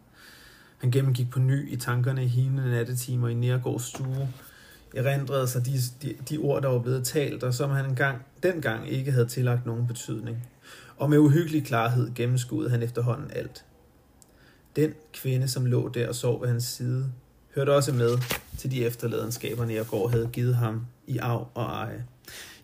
Han 0.79 0.91
gennemgik 0.91 1.31
på 1.31 1.39
ny 1.39 1.73
i 1.73 1.77
tankerne 1.77 2.25
i 2.25 2.27
hine 2.27 2.71
nattetimer 2.71 3.29
i 3.29 3.35
Nergårds 3.35 3.83
stue, 3.83 4.29
erindrede 4.97 5.49
sig 5.49 5.67
de, 5.67 5.73
de, 6.03 6.15
de 6.31 6.39
ord, 6.39 6.63
der 6.63 6.69
var 6.69 6.79
blevet 6.79 7.05
talt, 7.05 7.43
og 7.43 7.55
som 7.55 7.71
han 7.71 7.85
engang, 7.85 8.19
dengang 8.43 8.91
ikke 8.91 9.13
havde 9.13 9.27
tillagt 9.27 9.67
nogen 9.67 9.87
betydning. 9.87 10.49
Og 10.97 11.11
med 11.11 11.19
uhyggelig 11.19 11.67
klarhed 11.67 12.15
gennemskuede 12.15 12.71
han 12.71 12.83
efterhånden 12.83 13.31
alt. 13.35 13.65
Den 14.77 14.93
kvinde, 15.13 15.49
som 15.49 15.67
lå 15.67 15.89
der 15.89 16.09
og 16.09 16.15
sov 16.15 16.43
ved 16.43 16.49
hans 16.49 16.65
side, 16.65 17.13
hørte 17.55 17.75
også 17.75 17.93
med 17.93 18.19
til 18.61 18.71
de 18.71 18.85
efterladenskaber, 18.85 19.85
går 19.85 20.09
havde 20.09 20.31
givet 20.33 20.57
ham 20.57 20.87
i 21.07 21.19
arv 21.19 21.51
og 21.55 21.65
eje. 21.65 22.05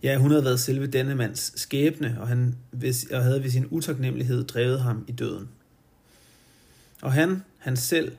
Ja, 0.03 0.17
hun 0.17 0.31
havde 0.31 0.45
været 0.45 0.61
selve 0.61 0.87
denne 0.87 1.15
mands 1.15 1.61
skæbne, 1.61 2.17
og 2.21 2.29
han 2.29 2.57
og 3.13 3.23
havde 3.23 3.43
ved 3.43 3.51
sin 3.51 3.67
utaknemmelighed 3.67 4.45
drevet 4.45 4.81
ham 4.81 5.05
i 5.09 5.13
døden. 5.13 5.49
Og 7.03 7.13
han, 7.13 7.43
han 7.59 7.77
selv, 7.77 8.13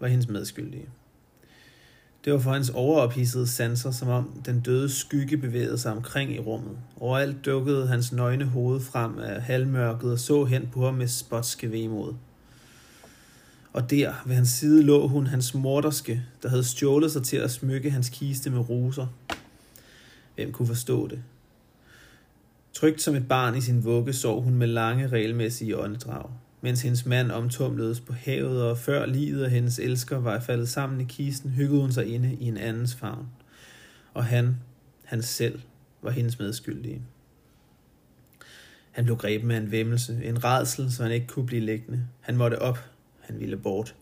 var 0.00 0.08
hendes 0.08 0.28
medskyldige. 0.28 0.88
Det 2.24 2.32
var 2.32 2.38
for 2.38 2.52
hans 2.52 2.70
overophissede 2.70 3.46
sanser, 3.46 3.90
som 3.90 4.08
om 4.08 4.42
den 4.46 4.60
døde 4.60 4.88
skygge 4.88 5.36
bevægede 5.36 5.78
sig 5.78 5.92
omkring 5.92 6.34
i 6.34 6.38
rummet. 6.38 6.78
Overalt 7.00 7.44
dukkede 7.44 7.86
hans 7.86 8.12
nøgne 8.12 8.44
hoved 8.44 8.80
frem 8.80 9.18
af 9.18 9.42
halvmørket 9.42 10.12
og 10.12 10.18
så 10.18 10.44
hen 10.44 10.68
på 10.72 10.84
ham 10.84 10.94
med 10.94 11.08
spotske 11.08 11.72
vemod. 11.72 12.14
Og 13.72 13.90
der 13.90 14.14
ved 14.26 14.34
hans 14.34 14.48
side 14.48 14.82
lå 14.82 15.06
hun, 15.06 15.26
hans 15.26 15.54
morderske, 15.54 16.22
der 16.42 16.48
havde 16.48 16.64
stjålet 16.64 17.12
sig 17.12 17.22
til 17.22 17.36
at 17.36 17.50
smykke 17.50 17.90
hans 17.90 18.08
kiste 18.08 18.50
med 18.50 18.70
roser. 18.70 19.06
Hvem 20.34 20.52
kunne 20.52 20.68
forstå 20.68 21.08
det? 21.08 21.22
Trygt 22.72 23.02
som 23.02 23.14
et 23.14 23.28
barn 23.28 23.56
i 23.56 23.60
sin 23.60 23.84
vugge 23.84 24.12
sov 24.12 24.42
hun 24.42 24.54
med 24.54 24.66
lange, 24.66 25.08
regelmæssige 25.08 25.78
åndedrag 25.78 26.30
mens 26.60 26.82
hendes 26.82 27.06
mand 27.06 27.30
omtumledes 27.30 28.00
på 28.00 28.12
havet, 28.12 28.62
og 28.62 28.78
før 28.78 29.06
livet 29.06 29.44
af 29.44 29.50
hendes 29.50 29.78
elsker 29.78 30.18
var 30.18 30.40
faldet 30.40 30.68
sammen 30.68 31.00
i 31.00 31.04
kisten, 31.04 31.50
hyggede 31.50 31.80
hun 31.80 31.92
sig 31.92 32.06
inde 32.06 32.36
i 32.40 32.44
en 32.44 32.56
andens 32.56 32.94
favn. 32.94 33.26
Og 34.14 34.24
han, 34.24 34.56
han 35.04 35.22
selv, 35.22 35.60
var 36.02 36.10
hendes 36.10 36.38
medskyldige. 36.38 37.02
Han 38.90 39.04
blev 39.04 39.16
grebet 39.16 39.50
af 39.50 39.56
en 39.56 39.70
vemmelse, 39.70 40.20
en 40.24 40.44
redsel, 40.44 40.92
så 40.92 41.02
han 41.02 41.12
ikke 41.12 41.26
kunne 41.26 41.46
blive 41.46 41.62
liggende. 41.62 42.06
Han 42.20 42.36
måtte 42.36 42.62
op, 42.62 42.78
han 43.30 43.40
ville 43.40 43.56
bort. 43.56 43.94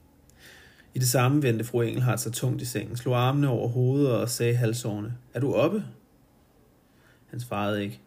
I 0.94 0.98
det 0.98 1.08
samme 1.08 1.42
vendte 1.42 1.64
fru 1.64 1.80
Engelhardt 1.80 2.20
sig 2.20 2.32
tungt 2.32 2.62
i 2.62 2.64
sengen, 2.64 2.96
slog 2.96 3.18
armene 3.18 3.48
over 3.48 3.68
hovedet 3.68 4.12
og 4.12 4.28
sagde 4.28 4.54
halsårene, 4.54 5.14
Er 5.34 5.40
du 5.40 5.54
oppe? 5.54 5.84
Han 7.30 7.40
svarede 7.40 7.82
ikke. 7.82 8.00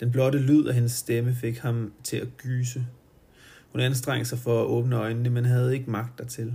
Den 0.00 0.12
blotte 0.12 0.38
lyd 0.38 0.66
af 0.66 0.74
hendes 0.74 0.92
stemme 0.92 1.34
fik 1.34 1.58
ham 1.58 1.92
til 2.04 2.16
at 2.16 2.28
gyse. 2.36 2.86
Hun 3.72 3.80
anstrengte 3.80 4.28
sig 4.28 4.38
for 4.38 4.62
at 4.62 4.66
åbne 4.66 4.96
øjnene, 4.96 5.30
men 5.30 5.44
havde 5.44 5.74
ikke 5.74 5.90
magt 5.90 6.18
dertil. 6.18 6.54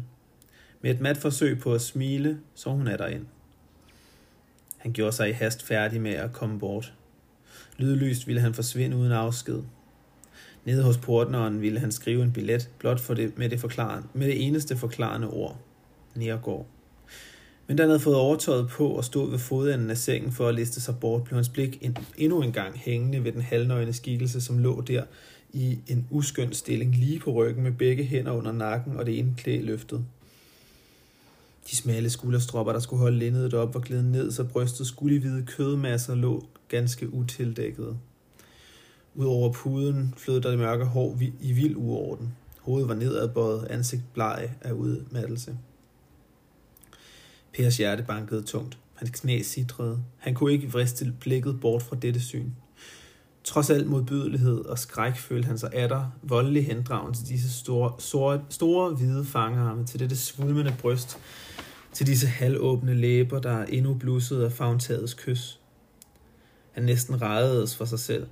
Med 0.81 0.91
et 0.91 1.01
mat 1.01 1.17
forsøg 1.17 1.59
på 1.59 1.73
at 1.73 1.81
smile, 1.81 2.39
så 2.55 2.69
hun 2.69 2.87
er 2.87 2.97
derind. 2.97 3.25
Han 4.77 4.93
gjorde 4.93 5.11
sig 5.11 5.29
i 5.29 5.31
hast 5.31 5.63
færdig 5.63 6.01
med 6.01 6.11
at 6.11 6.33
komme 6.33 6.59
bort. 6.59 6.93
Lydløst 7.77 8.27
ville 8.27 8.41
han 8.41 8.53
forsvinde 8.53 8.97
uden 8.97 9.11
afsked. 9.11 9.63
Nede 10.65 10.83
hos 10.83 10.97
portneren 10.97 11.61
ville 11.61 11.79
han 11.79 11.91
skrive 11.91 12.23
en 12.23 12.31
billet, 12.31 12.69
blot 12.79 12.99
for 12.99 13.13
det, 13.13 13.37
med, 13.37 13.49
det 13.49 13.59
forklarende, 13.59 14.07
med 14.13 14.27
det 14.27 14.47
eneste 14.47 14.77
forklarende 14.77 15.27
ord. 15.27 15.57
Nergård. 16.15 16.67
Men 17.67 17.77
da 17.77 17.83
han 17.83 17.89
havde 17.89 17.99
fået 17.99 18.15
overtøjet 18.15 18.69
på 18.69 18.87
og 18.87 19.05
stod 19.05 19.29
ved 19.29 19.39
fodenden 19.39 19.89
af 19.89 19.97
sengen 19.97 20.31
for 20.31 20.47
at 20.47 20.55
liste 20.55 20.81
sig 20.81 20.99
bort, 20.99 21.23
blev 21.23 21.35
hans 21.35 21.49
blik 21.49 21.77
en, 21.81 21.97
endnu 22.17 22.41
en 22.41 22.51
gang 22.51 22.79
hængende 22.79 23.23
ved 23.23 23.31
den 23.31 23.41
halvnøgne 23.41 23.93
skikkelse, 23.93 24.41
som 24.41 24.57
lå 24.57 24.81
der 24.81 25.03
i 25.53 25.79
en 25.87 26.07
uskøn 26.09 26.53
stilling 26.53 26.95
lige 26.95 27.19
på 27.19 27.31
ryggen 27.31 27.63
med 27.63 27.71
begge 27.71 28.03
hænder 28.03 28.31
under 28.31 28.51
nakken 28.51 28.97
og 28.97 29.05
det 29.05 29.19
ene 29.19 29.33
klæ 29.37 29.61
løftet. 29.61 30.05
De 31.69 31.75
smalle 31.75 32.09
skulderstropper, 32.09 32.73
der 32.73 32.79
skulle 32.79 32.99
holde 32.99 33.17
lindet 33.17 33.53
op, 33.53 33.73
var 33.73 33.79
glædet 33.79 34.05
ned, 34.05 34.31
så 34.31 34.43
brystets 34.43 34.89
hvide 34.89 35.45
kødmasser 35.45 36.15
lå 36.15 36.45
ganske 36.67 37.13
utildækkede. 37.13 37.97
Udover 39.15 39.51
puden 39.51 40.13
flød 40.17 40.41
der 40.41 40.49
det 40.49 40.59
mørke 40.59 40.85
hår 40.85 41.17
i 41.39 41.51
vild 41.51 41.75
uorden. 41.75 42.35
Hovedet 42.59 42.89
var 42.89 42.95
nedadbøjet, 42.95 43.67
ansigt 43.69 44.03
bleg 44.13 44.49
af 44.61 44.71
udmattelse. 44.71 45.57
Pers 47.53 47.77
hjerte 47.77 48.03
bankede 48.03 48.41
tungt. 48.41 48.77
Hans 48.95 49.09
knæ 49.09 49.41
sidrede. 49.41 50.03
Han 50.17 50.33
kunne 50.33 50.51
ikke 50.51 50.71
vriste 50.71 51.13
blikket 51.19 51.59
bort 51.59 51.83
fra 51.83 51.95
dette 51.95 52.19
syn. 52.19 52.49
Trods 53.43 53.69
alt 53.69 53.87
modbydelighed 53.87 54.65
og 54.65 54.79
skræk 54.79 55.15
følte 55.15 55.47
han 55.47 55.57
sig 55.57 55.73
atter 55.73 56.11
voldelig 56.23 56.65
hendragen 56.65 57.13
til 57.13 57.27
disse 57.27 57.59
store, 57.59 57.93
store, 57.99 58.41
store 58.49 58.95
hvide 58.95 59.25
fangarme, 59.25 59.85
til 59.85 59.99
dette 59.99 60.15
svulmende 60.15 60.75
bryst, 60.79 61.17
til 61.93 62.07
disse 62.07 62.27
halvåbne 62.27 62.93
læber, 62.93 63.39
der 63.39 63.63
endnu 63.63 63.93
blussede 63.93 64.45
af 64.45 64.51
fagntagets 64.51 65.13
kys. 65.13 65.59
Han 66.71 66.83
næsten 66.83 67.21
rejedes 67.21 67.75
for 67.75 67.85
sig 67.85 67.99
selv. 67.99 68.27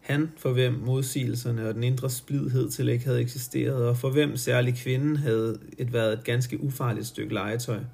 Han, 0.00 0.32
for 0.36 0.52
hvem 0.52 0.72
modsigelserne 0.72 1.68
og 1.68 1.74
den 1.74 1.84
indre 1.84 2.10
splidhed 2.10 2.70
til 2.70 2.88
ikke 2.88 3.04
havde 3.04 3.20
eksisteret, 3.20 3.88
og 3.88 3.96
for 3.96 4.10
hvem 4.10 4.36
særlig 4.36 4.74
kvinden 4.74 5.16
havde 5.16 5.58
et 5.78 5.92
været 5.92 6.12
et 6.12 6.24
ganske 6.24 6.62
ufarligt 6.62 7.06
stykke 7.06 7.34
legetøj– 7.34 7.78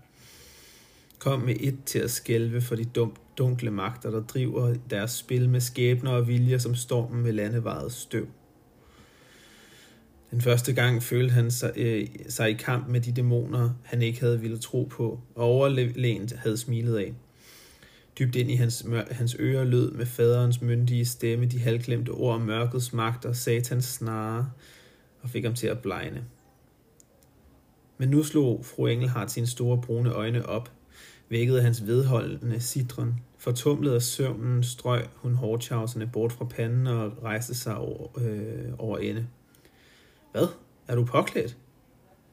kom 1.18 1.40
med 1.40 1.54
et 1.60 1.78
til 1.86 1.98
at 1.98 2.10
skælve 2.10 2.60
for 2.60 2.76
de 2.76 2.84
dum, 2.84 3.16
dunkle 3.38 3.70
magter, 3.70 4.10
der 4.10 4.22
driver 4.22 4.74
deres 4.90 5.10
spil 5.10 5.48
med 5.48 5.60
skæbner 5.60 6.10
og 6.10 6.28
viljer 6.28 6.58
som 6.58 6.74
stormen 6.74 7.22
med 7.22 7.32
landevejet 7.32 7.92
støv. 7.92 8.26
Den 10.30 10.40
første 10.40 10.72
gang 10.72 11.02
følte 11.02 11.34
han 11.34 11.50
sig, 11.50 11.72
øh, 11.76 12.06
sig 12.28 12.50
i 12.50 12.54
kamp 12.54 12.88
med 12.88 13.00
de 13.00 13.12
dæmoner, 13.12 13.70
han 13.82 14.02
ikke 14.02 14.20
havde 14.20 14.40
ville 14.40 14.58
tro 14.58 14.84
på, 14.90 15.20
og 15.34 15.44
overlænt 15.44 16.32
havde 16.32 16.56
smilet 16.56 16.96
af. 16.96 17.14
Dybt 18.18 18.36
ind 18.36 18.50
i 18.50 18.54
hans, 18.54 18.86
hans 19.10 19.36
ører 19.38 19.64
lød 19.64 19.90
med 19.90 20.06
faderens 20.06 20.62
myndige 20.62 21.04
stemme 21.06 21.46
de 21.46 21.58
halvglemte 21.58 22.10
ord 22.10 22.34
om 22.34 22.40
mørkets 22.40 22.92
magter, 22.92 23.32
satans 23.32 23.84
snare, 23.84 24.50
og 25.22 25.30
fik 25.30 25.44
ham 25.44 25.54
til 25.54 25.66
at 25.66 25.78
blegne. 25.78 26.24
Men 27.98 28.08
nu 28.08 28.22
slog 28.22 28.64
fru 28.64 28.86
Engelhardt 28.86 29.30
sine 29.30 29.46
store 29.46 29.80
brune 29.82 30.10
øjne 30.10 30.46
op, 30.46 30.72
vækkede 31.28 31.62
hans 31.62 31.86
vedholdende 31.86 32.60
sidren. 32.60 33.14
Fortumlet 33.38 33.94
af 33.94 34.02
søvnen 34.02 34.62
strøg 34.62 35.06
hun 35.14 35.34
hårdchauserne 35.34 36.10
bort 36.12 36.32
fra 36.32 36.44
panden 36.44 36.86
og 36.86 37.22
rejste 37.22 37.54
sig 37.54 37.76
over, 37.76 38.18
øh, 38.18 38.72
over 38.78 38.98
ende. 38.98 39.26
Hvad? 40.32 40.46
Er 40.88 40.94
du 40.94 41.04
påklædt? 41.04 41.56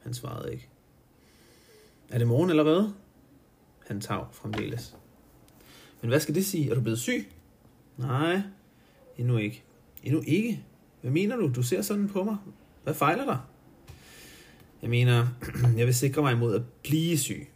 Han 0.02 0.14
svarede 0.14 0.52
ikke. 0.52 0.68
Er 2.08 2.18
det 2.18 2.26
morgen 2.26 2.50
allerede? 2.50 2.94
Han 3.86 4.00
tav 4.00 4.26
fremdeles. 4.32 4.96
Men 6.04 6.08
hvad 6.08 6.20
skal 6.20 6.34
det 6.34 6.46
sige? 6.46 6.70
Er 6.70 6.74
du 6.74 6.80
blevet 6.80 6.98
syg? 6.98 7.26
Nej, 7.96 8.40
endnu 9.18 9.36
ikke. 9.36 9.62
Endnu 10.02 10.22
ikke? 10.26 10.64
Hvad 11.00 11.10
mener 11.10 11.36
du? 11.36 11.52
Du 11.56 11.62
ser 11.62 11.82
sådan 11.82 12.08
på 12.08 12.24
mig. 12.24 12.36
Hvad 12.82 12.94
fejler 12.94 13.24
dig? 13.24 13.38
Jeg 14.82 14.90
mener, 14.90 15.26
jeg 15.78 15.86
vil 15.86 15.94
sikre 15.94 16.22
mig 16.22 16.32
imod 16.32 16.54
at 16.54 16.62
blive 16.82 17.18
syg. 17.18 17.48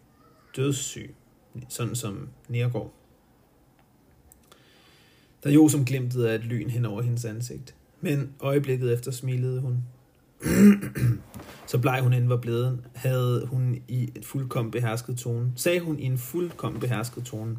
Dødssyg 0.56 1.14
sådan 1.68 1.94
som 1.94 2.28
Nergård. 2.48 2.94
Der 5.44 5.50
jo 5.50 5.68
som 5.68 5.84
glimtet 5.84 6.24
af 6.24 6.34
et 6.34 6.44
lyn 6.44 6.70
hen 6.70 6.84
over 6.84 7.02
hendes 7.02 7.24
ansigt. 7.24 7.74
Men 8.00 8.32
øjeblikket 8.40 8.92
efter 8.92 9.10
smilede 9.10 9.60
hun. 9.60 9.84
så 11.70 11.78
bleg 11.78 12.02
hun 12.02 12.12
end 12.12 12.28
var 12.28 12.36
blevet, 12.36 12.84
havde 12.94 13.46
hun 13.46 13.82
i 13.88 14.10
et 14.16 14.24
fuldkommen 14.24 14.70
behersket 14.70 15.18
tone. 15.18 15.52
Sagde 15.56 15.80
hun 15.80 15.98
i 15.98 16.04
en 16.04 16.18
fuldkommen 16.18 16.80
behersket 16.80 17.24
tone. 17.24 17.56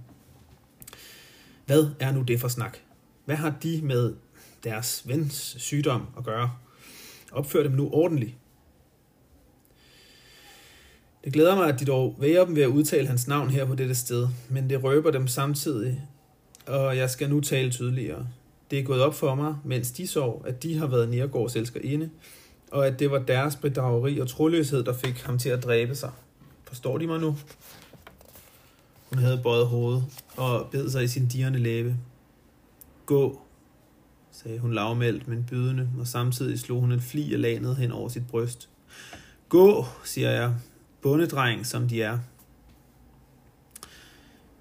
Hvad 1.70 1.88
er 2.00 2.12
nu 2.12 2.22
det 2.22 2.40
for 2.40 2.48
snak? 2.48 2.78
Hvad 3.26 3.36
har 3.36 3.56
de 3.64 3.82
med 3.84 4.14
deres 4.64 5.04
vens 5.06 5.56
sygdom 5.60 6.08
at 6.18 6.24
gøre? 6.24 6.52
Opfør 7.32 7.64
dem 7.64 7.72
nu 7.72 7.90
ordentligt. 7.94 8.36
Det 11.24 11.34
glæder 11.34 11.56
mig, 11.56 11.70
at 11.70 11.80
de 11.80 11.86
dog 11.86 12.16
væger 12.20 12.46
dem 12.46 12.56
ved 12.56 12.64
at 12.64 12.68
udtale 12.68 13.08
hans 13.08 13.28
navn 13.28 13.50
her 13.50 13.66
på 13.66 13.76
dette 13.76 13.96
sted, 13.96 14.28
men 14.50 14.70
det 14.70 14.84
røber 14.84 15.12
dem 15.12 15.28
samtidig, 15.28 16.02
og 16.68 16.98
jeg 16.98 17.10
skal 17.10 17.30
nu 17.30 17.42
tale 17.42 17.72
tydeligere. 17.72 18.28
Det 18.72 18.80
er 18.80 18.84
gået 18.84 19.02
op 19.02 19.16
for 19.16 19.36
mig, 19.36 19.56
mens 19.66 19.92
de 19.92 20.08
sov, 20.08 20.44
at 20.48 20.64
de 20.64 20.78
har 20.78 20.88
været 20.88 21.10
Nergårds 21.10 21.56
elskerinde, 21.56 22.10
og 22.72 22.88
at 22.88 23.00
det 23.00 23.12
var 23.12 23.20
deres 23.20 23.56
bedrageri 23.56 24.20
og 24.20 24.28
troløshed, 24.28 24.84
der 24.84 24.94
fik 24.94 25.22
ham 25.22 25.40
til 25.40 25.50
at 25.50 25.64
dræbe 25.64 25.96
sig. 25.96 26.12
Forstår 26.64 26.98
de 26.98 27.08
mig 27.08 27.20
nu? 27.20 27.38
Hun 29.10 29.20
havde 29.20 29.40
bøjet 29.44 29.68
hovedet 29.68 30.04
og 30.38 30.68
bed 30.72 30.90
sig 30.90 31.04
i 31.04 31.08
sin 31.08 31.28
dirrende 31.28 31.60
læbe. 31.60 31.96
Gå, 33.06 33.42
sagde 34.32 34.60
hun 34.60 34.74
lavmældt, 34.74 35.28
men 35.28 35.46
bydende, 35.50 35.90
og 36.00 36.08
samtidig 36.08 36.60
slog 36.60 36.80
hun 36.80 36.92
en 36.92 37.02
fli 37.02 37.34
af 37.34 37.42
lanet 37.42 37.76
hen 37.76 37.92
over 37.92 38.10
sit 38.10 38.28
bryst. 38.28 38.70
Gå, 39.50 39.86
siger 40.04 40.32
jeg, 40.32 40.56
bundedreng, 41.02 41.66
som 41.66 41.88
de 41.88 42.02
er. 42.02 42.20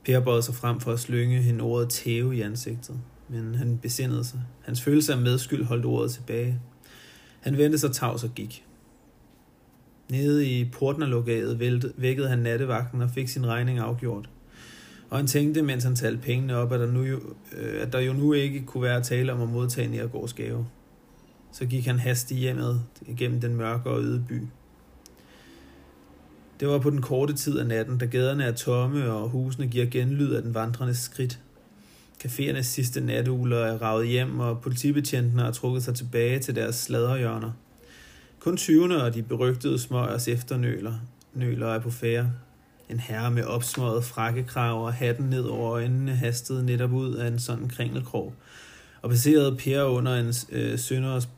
Per 0.05 0.21
bøjede 0.21 0.43
sig 0.43 0.55
frem 0.55 0.81
for 0.81 0.93
at 0.93 1.01
slynge 1.01 1.43
hende 1.43 1.65
ordet 1.65 1.89
tæve 1.89 2.37
i 2.37 2.41
ansigtet, 2.41 3.01
men 3.29 3.55
han 3.55 3.79
besindede 3.79 4.25
sig. 4.25 4.41
Hans 4.65 4.83
følelse 4.83 5.13
af 5.13 5.19
medskyld 5.19 5.65
holdt 5.65 5.85
ordet 5.85 6.11
tilbage. 6.11 6.61
Han 7.41 7.57
vendte 7.57 7.79
sig 7.79 7.93
tavs 7.93 8.25
og 8.25 8.31
gik. 8.35 8.65
Nede 10.11 10.47
i 10.47 10.65
portnerlokaget 10.71 11.61
vækkede 11.97 12.29
han 12.29 12.39
nattevagten 12.39 13.03
og 13.03 13.11
fik 13.11 13.29
sin 13.29 13.47
regning 13.47 13.79
afgjort. 13.79 14.29
Og 15.11 15.19
han 15.19 15.27
tænkte, 15.27 15.63
mens 15.63 15.85
han 15.85 15.95
talte 15.95 16.23
pengene 16.23 16.57
op, 16.57 16.73
at 16.73 16.81
der, 16.81 16.93
nu 16.93 17.03
jo, 17.03 17.21
øh, 17.57 17.83
at 17.83 17.93
der 17.93 18.01
jo 18.01 18.13
nu 18.13 18.33
ikke 18.33 18.63
kunne 18.67 18.83
være 18.83 19.03
tale 19.03 19.33
om 19.33 19.43
at 19.43 19.49
modtage 19.49 19.89
Nergårds 19.89 20.33
gave. 20.33 20.67
Så 21.53 21.67
gik 21.67 21.87
han 21.87 21.99
hastigt 21.99 22.41
hjemad 22.41 22.79
gennem 23.17 23.41
den 23.41 23.55
mørke 23.55 23.91
og 23.91 24.03
øde 24.03 24.25
by. 24.29 24.43
Det 26.61 26.69
var 26.69 26.79
på 26.79 26.91
den 26.91 27.03
korte 27.03 27.35
tid 27.35 27.59
af 27.59 27.67
natten, 27.67 27.99
da 27.99 28.07
gaderne 28.07 28.45
er 28.45 28.53
tomme 28.53 29.13
og 29.13 29.29
husene 29.29 29.67
giver 29.67 29.87
genlyd 29.87 30.33
af 30.33 30.43
den 30.43 30.55
vandrende 30.55 30.95
skridt. 30.95 31.41
Caféernes 32.25 32.63
sidste 32.63 33.01
natugler 33.01 33.59
er 33.59 33.83
ravet 33.83 34.09
hjem, 34.09 34.41
og 34.41 34.61
politibetjentene 34.61 35.43
har 35.43 35.51
trukket 35.51 35.83
sig 35.83 35.95
tilbage 35.95 36.39
til 36.39 36.55
deres 36.57 36.75
sladderhjørner. 36.75 37.53
Kun 38.41 38.55
20'erne 38.55 39.03
og 39.03 39.15
de 39.15 39.23
berygtede 39.23 39.79
smøgers 39.79 40.29
efternøler 40.29 40.95
nøler 41.35 41.67
er 41.67 41.79
på 41.79 41.91
færre. 41.91 42.31
En 42.91 43.01
herre 43.01 43.31
med 43.31 43.45
opsmøget 43.45 44.05
frakkekrav 44.05 44.85
og 44.85 44.93
hatten 44.93 45.27
ned 45.27 45.45
over 45.45 45.73
øjnene 45.73 46.17
hastede 46.17 46.67
netop 46.67 46.93
ud 46.93 47.15
af 47.15 47.29
en 47.29 47.39
sådan 47.39 47.69
kringelkrog, 47.69 48.35
og 49.03 49.11
passerede 49.11 49.57
Per 49.57 49.83
under 49.83 50.15
en 50.15 50.35
øh, 50.53 50.79
sønders, 50.79 51.29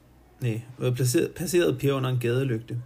nej, 0.41 0.63
øh, 0.79 0.97
passerede 1.37 1.77
Per 1.81 1.93
under 1.93 2.11
en 2.11 2.19
gadelygte 2.19 2.77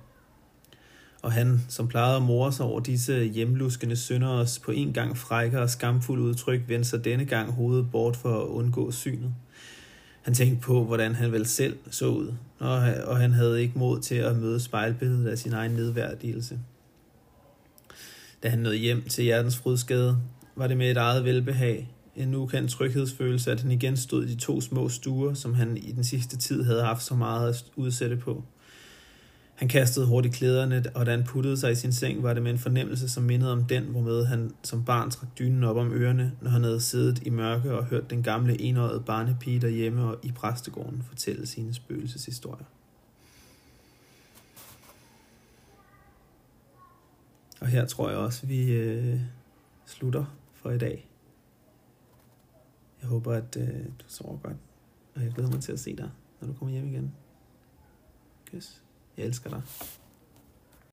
og 1.24 1.32
han, 1.32 1.60
som 1.68 1.88
plejede 1.88 2.16
at 2.16 2.22
more 2.22 2.52
sig 2.52 2.66
over 2.66 2.80
disse 2.80 3.24
hjemluskende 3.24 3.96
sønders 3.96 4.58
på 4.58 4.70
en 4.70 4.92
gang 4.92 5.16
frække 5.16 5.60
og 5.60 5.70
skamfuld 5.70 6.20
udtryk, 6.20 6.60
vendte 6.68 6.88
sig 6.88 7.04
denne 7.04 7.24
gang 7.24 7.52
hovedet 7.52 7.90
bort 7.90 8.16
for 8.16 8.42
at 8.42 8.46
undgå 8.46 8.90
synet. 8.90 9.34
Han 10.22 10.34
tænkte 10.34 10.60
på, 10.60 10.84
hvordan 10.84 11.14
han 11.14 11.32
vel 11.32 11.46
selv 11.46 11.76
så 11.90 12.06
ud, 12.06 12.32
og 13.06 13.18
han 13.18 13.32
havde 13.32 13.62
ikke 13.62 13.78
mod 13.78 14.00
til 14.00 14.14
at 14.14 14.36
møde 14.36 14.60
spejlbilledet 14.60 15.28
af 15.28 15.38
sin 15.38 15.52
egen 15.52 15.72
nedværdigelse. 15.72 16.58
Da 18.44 18.48
han 18.48 18.58
nåede 18.58 18.76
hjem 18.76 19.02
til 19.08 19.24
hjertens 19.24 19.56
frydskade, 19.56 20.18
var 20.56 20.66
det 20.66 20.76
med 20.76 20.90
et 20.90 20.96
eget 20.96 21.24
velbehag, 21.24 21.94
en 22.16 22.34
ukendt 22.34 22.70
tryghedsfølelse, 22.70 23.52
at 23.52 23.60
han 23.60 23.70
igen 23.70 23.96
stod 23.96 24.24
i 24.24 24.34
de 24.34 24.40
to 24.40 24.60
små 24.60 24.88
stuer, 24.88 25.34
som 25.34 25.54
han 25.54 25.76
i 25.76 25.92
den 25.92 26.04
sidste 26.04 26.36
tid 26.36 26.62
havde 26.62 26.82
haft 26.82 27.02
så 27.02 27.14
meget 27.14 27.48
at 27.48 27.64
udsætte 27.76 28.16
på. 28.16 28.44
Han 29.54 29.68
kastede 29.68 30.06
hurtigt 30.06 30.34
klæderne, 30.34 30.84
og 30.94 31.06
da 31.06 31.10
han 31.10 31.24
puttede 31.24 31.56
sig 31.56 31.72
i 31.72 31.74
sin 31.74 31.92
seng, 31.92 32.22
var 32.22 32.34
det 32.34 32.42
med 32.42 32.50
en 32.50 32.58
fornemmelse, 32.58 33.08
som 33.08 33.22
mindede 33.22 33.52
om 33.52 33.64
den, 33.64 33.84
hvormed 33.84 34.24
han 34.24 34.50
som 34.62 34.84
barn 34.84 35.10
trak 35.10 35.28
dynen 35.38 35.64
op 35.64 35.76
om 35.76 35.92
ørerne, 35.92 36.32
når 36.40 36.50
han 36.50 36.64
havde 36.64 36.80
siddet 36.80 37.22
i 37.26 37.30
mørke 37.30 37.78
og 37.78 37.84
hørt 37.84 38.10
den 38.10 38.22
gamle 38.22 38.60
enøjede 38.60 39.02
barnepige 39.06 39.60
derhjemme 39.60 40.02
og 40.04 40.16
i 40.22 40.32
præstegården 40.32 41.02
fortælle 41.08 41.46
sine 41.46 41.74
spøgelseshistorier. 41.74 42.64
Og 47.64 47.70
her 47.70 47.86
tror 47.86 48.08
jeg 48.08 48.18
også, 48.18 48.46
vi 48.46 48.72
øh, 48.72 49.20
slutter 49.86 50.24
for 50.52 50.70
i 50.70 50.78
dag. 50.78 51.10
Jeg 53.00 53.08
håber, 53.08 53.32
at 53.32 53.56
øh, 53.56 53.84
du 53.84 54.04
sover 54.06 54.38
godt, 54.38 54.56
og 55.14 55.22
jeg 55.22 55.32
glæder 55.32 55.50
mig 55.50 55.60
til 55.60 55.72
at 55.72 55.80
se 55.80 55.96
dig, 55.96 56.10
når 56.40 56.48
du 56.48 56.54
kommer 56.54 56.72
hjem 56.72 56.88
igen. 56.88 57.14
Kys. 58.46 58.82
Jeg 59.16 59.26
elsker 59.26 59.50
dig. 59.50 59.62